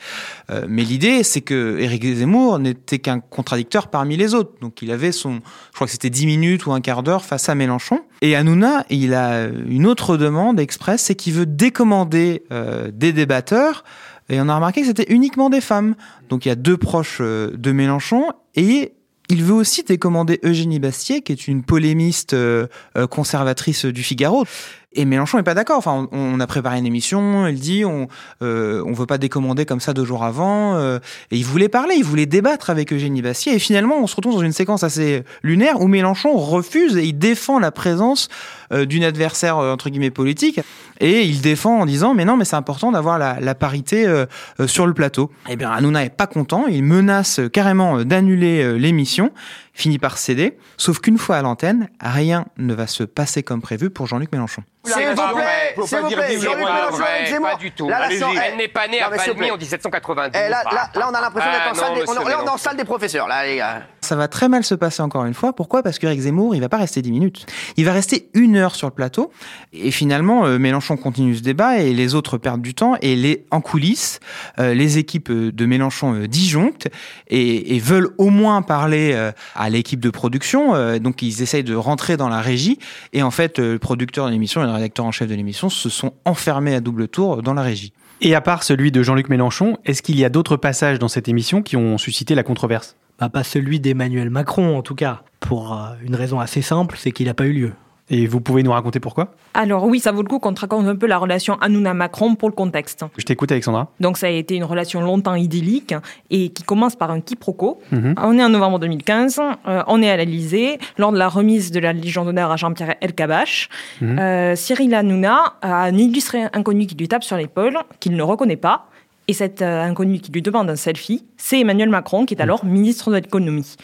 Euh, 0.50 0.66
mais 0.68 0.82
l'idée, 0.82 1.22
c'est 1.22 1.40
que 1.40 1.78
Éric 1.78 2.04
Zemmour 2.04 2.58
n'était 2.58 2.98
qu'un 2.98 3.20
contradicteur 3.20 3.88
parmi 3.88 4.16
les 4.16 4.34
autres. 4.34 4.52
Donc 4.60 4.82
il 4.82 4.90
avait 4.90 5.12
son, 5.12 5.34
je 5.34 5.74
crois 5.74 5.86
que 5.86 5.92
c'était 5.92 6.10
10 6.10 6.26
minutes 6.26 6.66
ou 6.66 6.72
un 6.72 6.80
quart 6.80 7.02
d'heure 7.02 7.24
face 7.24 7.48
à 7.48 7.54
Mélenchon. 7.54 8.00
Et 8.20 8.34
Hanouna, 8.34 8.84
il 8.90 9.14
a 9.14 9.46
une 9.46 9.86
autre 9.86 10.16
demande 10.16 10.58
express, 10.58 11.02
c'est 11.02 11.14
qu'il 11.18 11.34
veut 11.34 11.46
décommander 11.46 12.44
des 12.92 13.12
débatteurs. 13.12 13.84
Et 14.30 14.40
on 14.40 14.48
a 14.48 14.54
remarqué 14.54 14.80
que 14.80 14.86
c'était 14.86 15.12
uniquement 15.12 15.50
des 15.50 15.60
femmes. 15.60 15.94
Donc 16.28 16.46
il 16.46 16.48
y 16.48 16.52
a 16.52 16.56
deux 16.56 16.76
proches 16.76 17.20
de 17.20 17.72
Mélenchon 17.72 18.30
et 18.54 18.94
il 19.28 19.44
veut 19.44 19.54
aussi 19.54 19.82
décommander 19.82 20.40
Eugénie 20.42 20.78
Bastier, 20.78 21.20
qui 21.20 21.32
est 21.32 21.48
une 21.48 21.62
polémiste 21.62 22.32
euh, 22.32 22.66
euh, 22.96 23.06
conservatrice 23.06 23.84
du 23.84 24.02
Figaro. 24.02 24.44
Et 24.92 25.04
Mélenchon 25.04 25.36
n'est 25.36 25.44
pas 25.44 25.54
d'accord. 25.54 25.76
Enfin, 25.76 26.08
on, 26.12 26.40
a 26.40 26.46
préparé 26.46 26.78
une 26.78 26.86
émission. 26.86 27.46
Il 27.46 27.60
dit 27.60 27.84
on 27.84 28.08
euh, 28.42 28.82
on 28.86 28.92
veut 28.92 29.06
pas 29.06 29.18
décommander 29.18 29.66
comme 29.66 29.80
ça 29.80 29.92
deux 29.92 30.04
jours 30.04 30.24
avant. 30.24 30.76
Euh, 30.76 30.98
et 31.30 31.36
il 31.36 31.44
voulait 31.44 31.68
parler, 31.68 31.94
il 31.96 32.04
voulait 32.04 32.26
débattre 32.26 32.70
avec 32.70 32.92
Eugénie 32.92 33.20
Bastier. 33.20 33.54
Et 33.54 33.58
finalement, 33.58 33.98
on 33.98 34.06
se 34.06 34.16
retrouve 34.16 34.34
dans 34.34 34.42
une 34.42 34.52
séquence 34.52 34.84
assez 34.84 35.24
lunaire 35.42 35.82
où 35.82 35.88
Mélenchon 35.88 36.32
refuse 36.36 36.96
et 36.96 37.04
il 37.04 37.18
défend 37.18 37.58
la 37.58 37.70
présence 37.70 38.28
euh, 38.70 38.84
d'une 38.84 39.04
adversaire 39.04 39.56
euh, 39.56 39.72
entre 39.72 39.88
guillemets 39.88 40.10
politique. 40.10 40.60
Et 41.00 41.22
il 41.22 41.40
défend 41.40 41.80
en 41.80 41.86
disant 41.86 42.12
mais 42.12 42.26
non, 42.26 42.36
mais 42.36 42.44
c'est 42.44 42.56
important 42.56 42.92
d'avoir 42.92 43.18
la, 43.18 43.40
la, 43.40 43.54
parité 43.54 44.06
euh, 44.06 44.26
sur 44.66 44.86
le 44.86 44.92
plateau. 44.92 45.30
Eh 45.48 45.56
bien, 45.56 45.70
Hanouna 45.70 46.04
est 46.04 46.14
pas 46.14 46.26
content. 46.26 46.66
Il 46.66 46.84
menace 46.84 47.40
carrément 47.50 48.04
d'annuler 48.04 48.78
l'émission 48.78 49.32
finit 49.72 49.98
par 49.98 50.18
céder. 50.18 50.58
Sauf 50.76 50.98
qu'une 50.98 51.18
fois 51.18 51.36
à 51.36 51.42
l'antenne, 51.42 51.88
rien 52.00 52.46
ne 52.58 52.74
va 52.74 52.86
se 52.86 53.04
passer 53.04 53.42
comme 53.42 53.62
prévu 53.62 53.90
pour 53.90 54.06
Jean-Luc 54.06 54.32
Mélenchon. 54.32 54.62
S'il 54.84 55.08
vous 55.08 55.14
plaît, 55.14 55.86
s'il 55.86 55.98
vous 55.98 56.08
plaît, 56.08 56.38
Jean-Luc 56.38 56.64
Mélenchon 56.64 57.42
Pas 57.42 57.56
du 57.56 57.70
tout. 57.72 57.90
Elle 57.90 58.56
n'est 58.56 58.68
pas 58.68 58.88
née 58.88 59.00
à 59.00 59.10
Palmy 59.10 59.50
en 59.50 59.56
1790. 59.56 60.38
Eh, 60.38 60.48
là, 60.48 60.62
là, 60.94 61.08
on 61.10 61.14
a 61.14 61.20
l'impression 61.20 61.50
d'être 61.50 61.70
en 61.70 61.74
salle 61.74 61.94
des... 61.94 62.04
On, 62.08 62.28
est 62.28 62.48
en 62.48 62.56
salle 62.56 62.76
des 62.76 62.84
professeurs, 62.84 63.28
là, 63.28 63.46
les 63.46 63.56
gars. 63.56 63.82
Ça 64.00 64.16
va 64.16 64.28
très 64.28 64.48
mal 64.48 64.64
se 64.64 64.74
passer 64.74 65.02
encore 65.02 65.24
une 65.24 65.34
fois. 65.34 65.52
Pourquoi? 65.52 65.82
Parce 65.82 65.98
qu'Éric 65.98 66.20
Zemmour, 66.20 66.54
il 66.54 66.60
va 66.60 66.68
pas 66.68 66.78
rester 66.78 67.02
10 67.02 67.10
minutes. 67.10 67.46
Il 67.76 67.84
va 67.84 67.92
rester 67.92 68.30
une 68.34 68.56
heure 68.56 68.74
sur 68.74 68.86
le 68.86 68.94
plateau. 68.94 69.30
Et 69.72 69.90
finalement, 69.90 70.46
euh, 70.46 70.58
Mélenchon 70.58 70.96
continue 70.96 71.36
ce 71.36 71.42
débat 71.42 71.78
et 71.78 71.92
les 71.92 72.14
autres 72.14 72.38
perdent 72.38 72.62
du 72.62 72.74
temps. 72.74 72.94
Et 73.02 73.16
les, 73.16 73.46
en 73.50 73.60
coulisses, 73.60 74.20
euh, 74.58 74.72
les 74.74 74.98
équipes 74.98 75.30
de 75.30 75.66
Mélenchon 75.66 76.14
euh, 76.14 76.28
disjonctent 76.28 76.88
et, 77.28 77.76
et, 77.76 77.78
veulent 77.78 78.10
au 78.18 78.30
moins 78.30 78.62
parler 78.62 79.30
à 79.54 79.70
l'équipe 79.70 80.00
de 80.00 80.10
production. 80.10 80.74
Euh, 80.74 80.98
donc 80.98 81.22
ils 81.22 81.42
essayent 81.42 81.64
de 81.64 81.74
rentrer 81.74 82.16
dans 82.16 82.28
la 82.28 82.40
régie. 82.40 82.78
Et 83.12 83.22
en 83.22 83.30
fait, 83.30 83.58
euh, 83.58 83.72
le 83.72 83.78
producteur 83.78 84.26
de 84.26 84.32
l'émission 84.32 84.62
le 84.68 84.76
rédacteur 84.76 85.04
en 85.06 85.12
chef 85.12 85.28
de 85.28 85.34
l'émission 85.34 85.68
se 85.68 85.88
sont 85.88 86.12
enfermés 86.24 86.74
à 86.74 86.80
double 86.80 87.08
tour 87.08 87.42
dans 87.42 87.54
la 87.54 87.62
régie. 87.62 87.92
Et 88.20 88.34
à 88.34 88.40
part 88.40 88.62
celui 88.62 88.90
de 88.90 89.02
Jean-Luc 89.02 89.28
Mélenchon, 89.28 89.78
est-ce 89.84 90.02
qu'il 90.02 90.18
y 90.18 90.24
a 90.24 90.28
d'autres 90.28 90.56
passages 90.56 90.98
dans 90.98 91.08
cette 91.08 91.28
émission 91.28 91.62
qui 91.62 91.76
ont 91.76 91.98
suscité 91.98 92.34
la 92.34 92.42
controverse? 92.42 92.96
Bah, 93.18 93.28
Pas 93.28 93.44
celui 93.44 93.80
d'Emmanuel 93.80 94.30
Macron, 94.30 94.76
en 94.76 94.82
tout 94.82 94.94
cas. 94.94 95.22
Pour 95.40 95.72
euh, 95.72 95.94
une 96.02 96.16
raison 96.16 96.40
assez 96.40 96.62
simple, 96.62 96.96
c'est 96.98 97.12
qu'il 97.12 97.26
n'a 97.26 97.34
pas 97.34 97.46
eu 97.46 97.52
lieu. 97.52 97.72
Et 98.10 98.26
vous 98.26 98.40
pouvez 98.40 98.62
nous 98.62 98.72
raconter 98.72 99.00
pourquoi? 99.00 99.32
Alors 99.54 99.84
oui, 99.84 100.00
ça 100.00 100.12
vaut 100.12 100.22
le 100.22 100.28
coup 100.28 100.38
qu'on 100.38 100.54
te 100.54 100.60
raconte 100.60 100.86
un 100.86 100.96
peu 100.96 101.06
la 101.06 101.18
relation 101.18 101.58
Hanouna-Macron 101.60 102.36
pour 102.36 102.48
le 102.48 102.54
contexte. 102.54 103.04
Je 103.16 103.24
t'écoute 103.24 103.52
Alexandra. 103.52 103.88
Donc 104.00 104.16
ça 104.16 104.26
a 104.26 104.30
été 104.30 104.56
une 104.56 104.64
relation 104.64 105.00
longtemps 105.00 105.34
idyllique 105.34 105.94
et 106.30 106.48
qui 106.50 106.62
commence 106.62 106.96
par 106.96 107.10
un 107.10 107.20
quiproquo. 107.20 107.80
Mhm. 107.92 108.14
On 108.16 108.38
est 108.38 108.44
en 108.44 108.48
novembre 108.48 108.78
2015, 108.78 109.40
euh, 109.66 109.82
on 109.86 110.00
est 110.02 110.10
à 110.10 110.16
l'Elysée, 110.16 110.78
lors 110.96 111.12
de 111.12 111.18
la 111.18 111.28
remise 111.28 111.70
de 111.70 111.80
la 111.80 111.92
Légion 111.92 112.24
d'honneur 112.24 112.50
à 112.50 112.56
Jean-Pierre 112.56 112.94
Elkabach. 113.00 113.68
Mhm. 114.00 114.18
Euh, 114.18 114.56
Cyril 114.56 114.94
Hanouna 114.94 115.56
a 115.60 115.82
un 115.84 115.94
illustré 115.94 116.44
inconnu 116.52 116.86
qui 116.86 116.94
lui 116.94 117.08
tape 117.08 117.24
sur 117.24 117.36
l'épaule, 117.36 117.78
qu'il 118.00 118.16
ne 118.16 118.22
reconnaît 118.22 118.56
pas. 118.56 118.86
Et 119.30 119.34
cet 119.34 119.60
euh, 119.60 119.82
inconnu 119.82 120.20
qui 120.20 120.32
lui 120.32 120.40
demande 120.40 120.70
un 120.70 120.76
selfie, 120.76 121.26
c'est 121.36 121.60
Emmanuel 121.60 121.90
Macron, 121.90 122.24
qui 122.24 122.32
est 122.32 122.38
mhm. 122.38 122.42
alors 122.42 122.64
ministre 122.64 123.10
de 123.10 123.16
l'économie. 123.16 123.76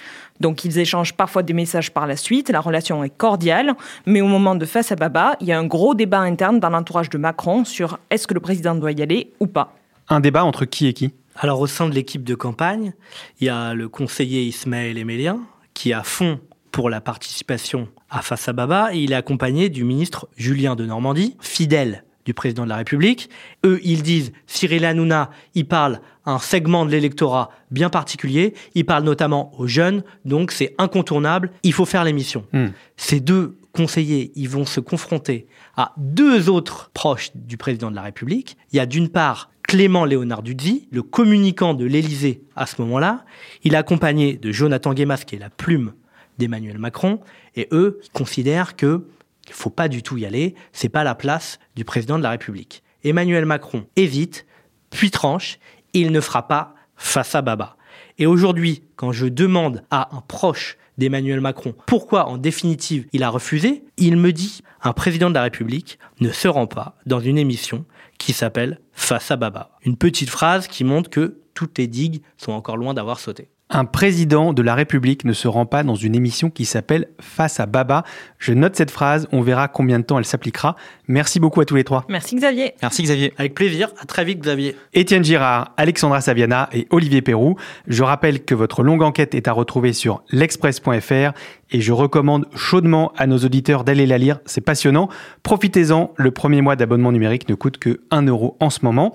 Donc 0.44 0.66
ils 0.66 0.78
échangent 0.78 1.14
parfois 1.14 1.42
des 1.42 1.54
messages 1.54 1.90
par 1.90 2.07
la 2.07 2.16
suite, 2.16 2.50
la 2.50 2.61
relation 2.61 3.02
est 3.02 3.09
cordiale, 3.09 3.72
mais 4.04 4.20
au 4.20 4.26
moment 4.26 4.54
de 4.54 4.66
face 4.66 4.92
à 4.92 4.94
Baba, 4.94 5.37
il 5.40 5.46
y 5.46 5.52
a 5.52 5.59
un 5.59 5.64
gros 5.64 5.94
débat 5.94 6.18
interne 6.18 6.61
dans 6.61 6.68
l'entourage 6.68 7.09
de 7.09 7.16
Macron 7.16 7.64
sur 7.64 7.98
est-ce 8.11 8.26
que 8.26 8.35
le 8.35 8.40
président 8.40 8.74
doit 8.74 8.92
y 8.92 9.00
aller 9.00 9.33
ou 9.40 9.46
pas. 9.46 9.74
Un 10.11 10.20
débat 10.20 10.44
entre 10.44 10.66
qui 10.66 10.87
et 10.87 10.92
qui? 10.92 11.14
Alors 11.37 11.61
au 11.61 11.66
sein 11.66 11.88
de 11.88 11.94
l'équipe 11.94 12.24
de 12.24 12.35
campagne, 12.35 12.92
il 13.40 13.46
y 13.46 13.48
a 13.48 13.72
le 13.72 13.88
conseiller 13.88 14.42
Ismaël 14.42 14.98
Emélien 14.98 15.40
qui 15.72 15.94
a 15.94 16.02
fond 16.02 16.38
pour 16.72 16.90
la 16.90 17.00
participation 17.00 17.88
à 18.11 18.20
Face 18.20 18.46
à 18.46 18.52
Baba 18.52 18.90
et 18.92 18.98
il 18.98 19.12
est 19.12 19.16
accompagné 19.16 19.70
du 19.70 19.83
ministre 19.83 20.28
Julien 20.37 20.76
de 20.76 20.85
Normandie, 20.85 21.38
fidèle 21.40 22.04
du 22.24 22.34
président 22.34 22.64
de 22.64 22.68
la 22.68 22.76
République. 22.76 23.28
Eux, 23.64 23.80
ils 23.84 24.02
disent, 24.02 24.32
Cyril 24.46 24.84
Hanouna, 24.84 25.30
il 25.54 25.66
parle 25.66 26.00
à 26.24 26.32
un 26.32 26.38
segment 26.38 26.87
de 26.87 26.90
l'électorat 26.90 27.50
bien 27.70 27.90
particulier, 27.90 28.54
il 28.74 28.84
parle 28.84 29.04
notamment 29.04 29.52
aux 29.58 29.66
jeunes, 29.66 30.02
donc 30.24 30.52
c'est 30.52 30.74
incontournable, 30.78 31.50
il 31.62 31.72
faut 31.72 31.84
faire 31.84 32.04
l'émission. 32.04 32.46
Hmm. 32.52 32.68
Ces 32.96 33.20
deux 33.20 33.58
conseillers, 33.72 34.32
ils 34.37 34.48
vont 34.48 34.64
se 34.64 34.80
confronter 34.80 35.46
à 35.76 35.92
deux 35.96 36.48
autres 36.48 36.90
proches 36.94 37.30
du 37.34 37.56
président 37.56 37.90
de 37.90 37.96
la 37.96 38.02
République. 38.02 38.56
Il 38.72 38.76
y 38.76 38.80
a 38.80 38.87
d'une 38.87 39.08
part 39.08 39.50
Clément 39.62 40.04
Léonard 40.04 40.42
Dudzi, 40.42 40.88
le 40.92 41.02
communicant 41.02 41.74
de 41.74 41.84
l'Élysée 41.84 42.42
à 42.54 42.66
ce 42.66 42.80
moment-là. 42.82 43.24
Il 43.64 43.74
est 43.74 43.76
accompagné 43.78 44.37
de 44.37 44.52
Jonathan 44.52 44.94
Guémas, 44.94 45.24
qui 45.26 45.37
est 45.37 45.38
la 45.38 45.50
plume 45.50 45.94
d'Emmanuel 46.38 46.78
Macron, 46.78 47.20
et 47.56 47.68
eux 47.72 48.00
considèrent 48.12 48.76
que 48.76 49.06
il 49.48 49.54
faut 49.54 49.70
pas 49.70 49.88
du 49.88 50.02
tout 50.02 50.16
y 50.16 50.26
aller, 50.26 50.54
c'est 50.72 50.88
pas 50.88 51.04
la 51.04 51.14
place 51.14 51.59
du 51.76 51.85
président 51.85 52.18
de 52.18 52.22
la 52.22 52.30
République. 52.30 52.83
Emmanuel 53.02 53.44
Macron 53.44 53.87
évite, 53.96 54.46
puis 54.90 55.11
tranche, 55.11 55.59
il 55.92 56.11
ne 56.11 56.20
fera 56.20 56.48
pas 56.48 56.74
face 56.96 57.35
à 57.35 57.42
Baba. 57.42 57.76
Et 58.18 58.26
aujourd'hui, 58.26 58.83
quand 58.96 59.12
je 59.12 59.26
demande 59.26 59.83
à 59.90 60.14
un 60.16 60.20
proche 60.20 60.76
d'Emmanuel 60.98 61.40
Macron 61.40 61.74
pourquoi 61.87 62.28
en 62.28 62.38
définitive 62.38 63.07
il 63.12 63.22
a 63.22 63.28
refusé, 63.28 63.85
il 63.96 64.16
me 64.16 64.33
dit 64.33 64.61
un 64.83 64.92
président 64.92 65.28
de 65.28 65.35
la 65.35 65.42
République 65.42 65.98
ne 66.20 66.30
se 66.30 66.48
rend 66.48 66.66
pas 66.66 66.96
dans 67.07 67.20
une 67.20 67.38
émission 67.38 67.85
qui 68.18 68.33
s'appelle 68.33 68.80
Face 68.92 69.30
à 69.30 69.37
Baba. 69.37 69.70
Une 69.85 69.96
petite 69.96 70.30
phrase 70.30 70.68
qui 70.68 70.85
montre 70.85 71.11
que 71.11 71.40
toutes 71.52 71.78
les 71.78 71.87
digues 71.87 72.22
sont 72.37 72.52
encore 72.52 72.76
loin 72.76 72.94
d'avoir 72.94 73.18
sauté. 73.18 73.48
Un 73.70 73.87
président 73.87 74.53
de 74.53 74.61
la 74.61 74.74
République 74.74 75.24
ne 75.24 75.33
se 75.33 75.48
rend 75.48 75.64
pas 75.64 75.83
dans 75.85 75.94
une 75.94 76.14
émission 76.14 76.50
qui 76.50 76.66
s'appelle 76.66 77.09
Face 77.18 77.61
à 77.61 77.66
Baba. 77.66 78.05
Je 78.38 78.53
note 78.53 78.77
cette 78.77 78.90
phrase, 78.90 79.27
on 79.33 79.40
verra 79.40 79.68
combien 79.68 79.98
de 79.98 80.05
temps 80.05 80.18
elle 80.18 80.27
s'appliquera. 80.27 80.77
Merci 81.09 81.40
beaucoup 81.40 81.62
à 81.62 81.64
tous 81.64 81.74
les 81.74 81.83
trois. 81.83 82.05
Merci 82.11 82.37
Xavier. 82.37 82.74
Merci 82.83 83.03
Xavier. 83.03 83.33
Avec 83.38 83.55
plaisir, 83.55 83.88
à 83.98 84.05
très 84.05 84.27
vite 84.27 84.40
Xavier. 84.40 84.77
Étienne 84.92 85.24
Girard, 85.24 85.72
Alexandra 85.79 86.20
Saviana 86.20 86.68
et 86.74 86.87
Olivier 86.90 87.22
Perrou. 87.22 87.57
Je 87.87 88.03
rappelle 88.03 88.44
que 88.44 88.55
votre 88.55 88.83
longue 88.83 89.03
enquête 89.03 89.35
est 89.35 89.48
à 89.48 89.53
retrouver 89.53 89.94
sur 89.94 90.22
l'express.fr 90.31 91.33
et 91.70 91.81
je 91.81 91.92
recommande 91.92 92.46
chaudement 92.55 93.12
à 93.16 93.27
nos 93.27 93.38
auditeurs 93.38 93.83
d'aller 93.83 94.07
la 94.07 94.18
lire, 94.18 94.40
c'est 94.44 94.61
passionnant. 94.61 95.09
Profitez-en, 95.42 96.12
le 96.16 96.31
premier 96.31 96.61
mois 96.61 96.77
d'abonnement 96.77 97.12
numérique 97.12 97.48
ne 97.48 97.55
coûte 97.55 97.79
que 97.79 98.03
1 98.11 98.27
euro 98.27 98.59
en 98.61 98.68
ce 98.68 98.81
moment. 98.85 99.14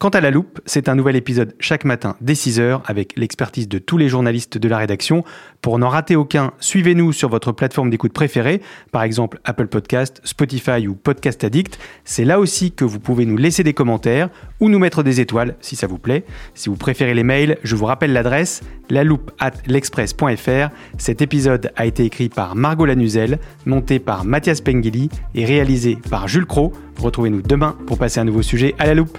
Quant 0.00 0.08
à 0.08 0.22
La 0.22 0.30
Loupe, 0.30 0.62
c'est 0.64 0.88
un 0.88 0.94
nouvel 0.94 1.14
épisode 1.14 1.54
chaque 1.60 1.84
matin 1.84 2.16
dès 2.22 2.32
6h 2.32 2.80
avec 2.86 3.12
l'expertise 3.18 3.68
de 3.68 3.78
tous 3.78 3.98
les 3.98 4.08
journalistes 4.08 4.56
de 4.56 4.66
la 4.66 4.78
rédaction. 4.78 5.24
Pour 5.60 5.78
n'en 5.78 5.90
rater 5.90 6.16
aucun, 6.16 6.52
suivez-nous 6.58 7.12
sur 7.12 7.28
votre 7.28 7.52
plateforme 7.52 7.90
d'écoute 7.90 8.14
préférée, 8.14 8.62
par 8.92 9.02
exemple 9.02 9.40
Apple 9.44 9.66
Podcast, 9.66 10.22
Spotify 10.24 10.88
ou 10.88 10.94
Podcast 10.94 11.44
Addict. 11.44 11.78
C'est 12.06 12.24
là 12.24 12.40
aussi 12.40 12.72
que 12.72 12.86
vous 12.86 12.98
pouvez 12.98 13.26
nous 13.26 13.36
laisser 13.36 13.62
des 13.62 13.74
commentaires 13.74 14.30
ou 14.58 14.70
nous 14.70 14.78
mettre 14.78 15.02
des 15.02 15.20
étoiles 15.20 15.54
si 15.60 15.76
ça 15.76 15.86
vous 15.86 15.98
plaît. 15.98 16.24
Si 16.54 16.70
vous 16.70 16.76
préférez 16.76 17.12
les 17.12 17.22
mails, 17.22 17.58
je 17.62 17.76
vous 17.76 17.84
rappelle 17.84 18.14
l'adresse 18.14 18.62
loupe 18.88 19.30
at 19.38 19.52
l'express.fr. 19.66 20.70
Cet 20.96 21.20
épisode 21.20 21.72
a 21.76 21.84
été 21.84 22.06
écrit 22.06 22.30
par 22.30 22.56
Margot 22.56 22.86
Lanuzel, 22.86 23.38
monté 23.66 23.98
par 23.98 24.24
Mathias 24.24 24.62
Pengili 24.62 25.10
et 25.34 25.44
réalisé 25.44 25.98
par 26.08 26.26
Jules 26.26 26.46
Cro. 26.46 26.72
Retrouvez-nous 26.96 27.42
demain 27.42 27.76
pour 27.86 27.98
passer 27.98 28.18
un 28.18 28.24
nouveau 28.24 28.40
sujet 28.40 28.74
à 28.78 28.86
la 28.86 28.94
loupe. 28.94 29.18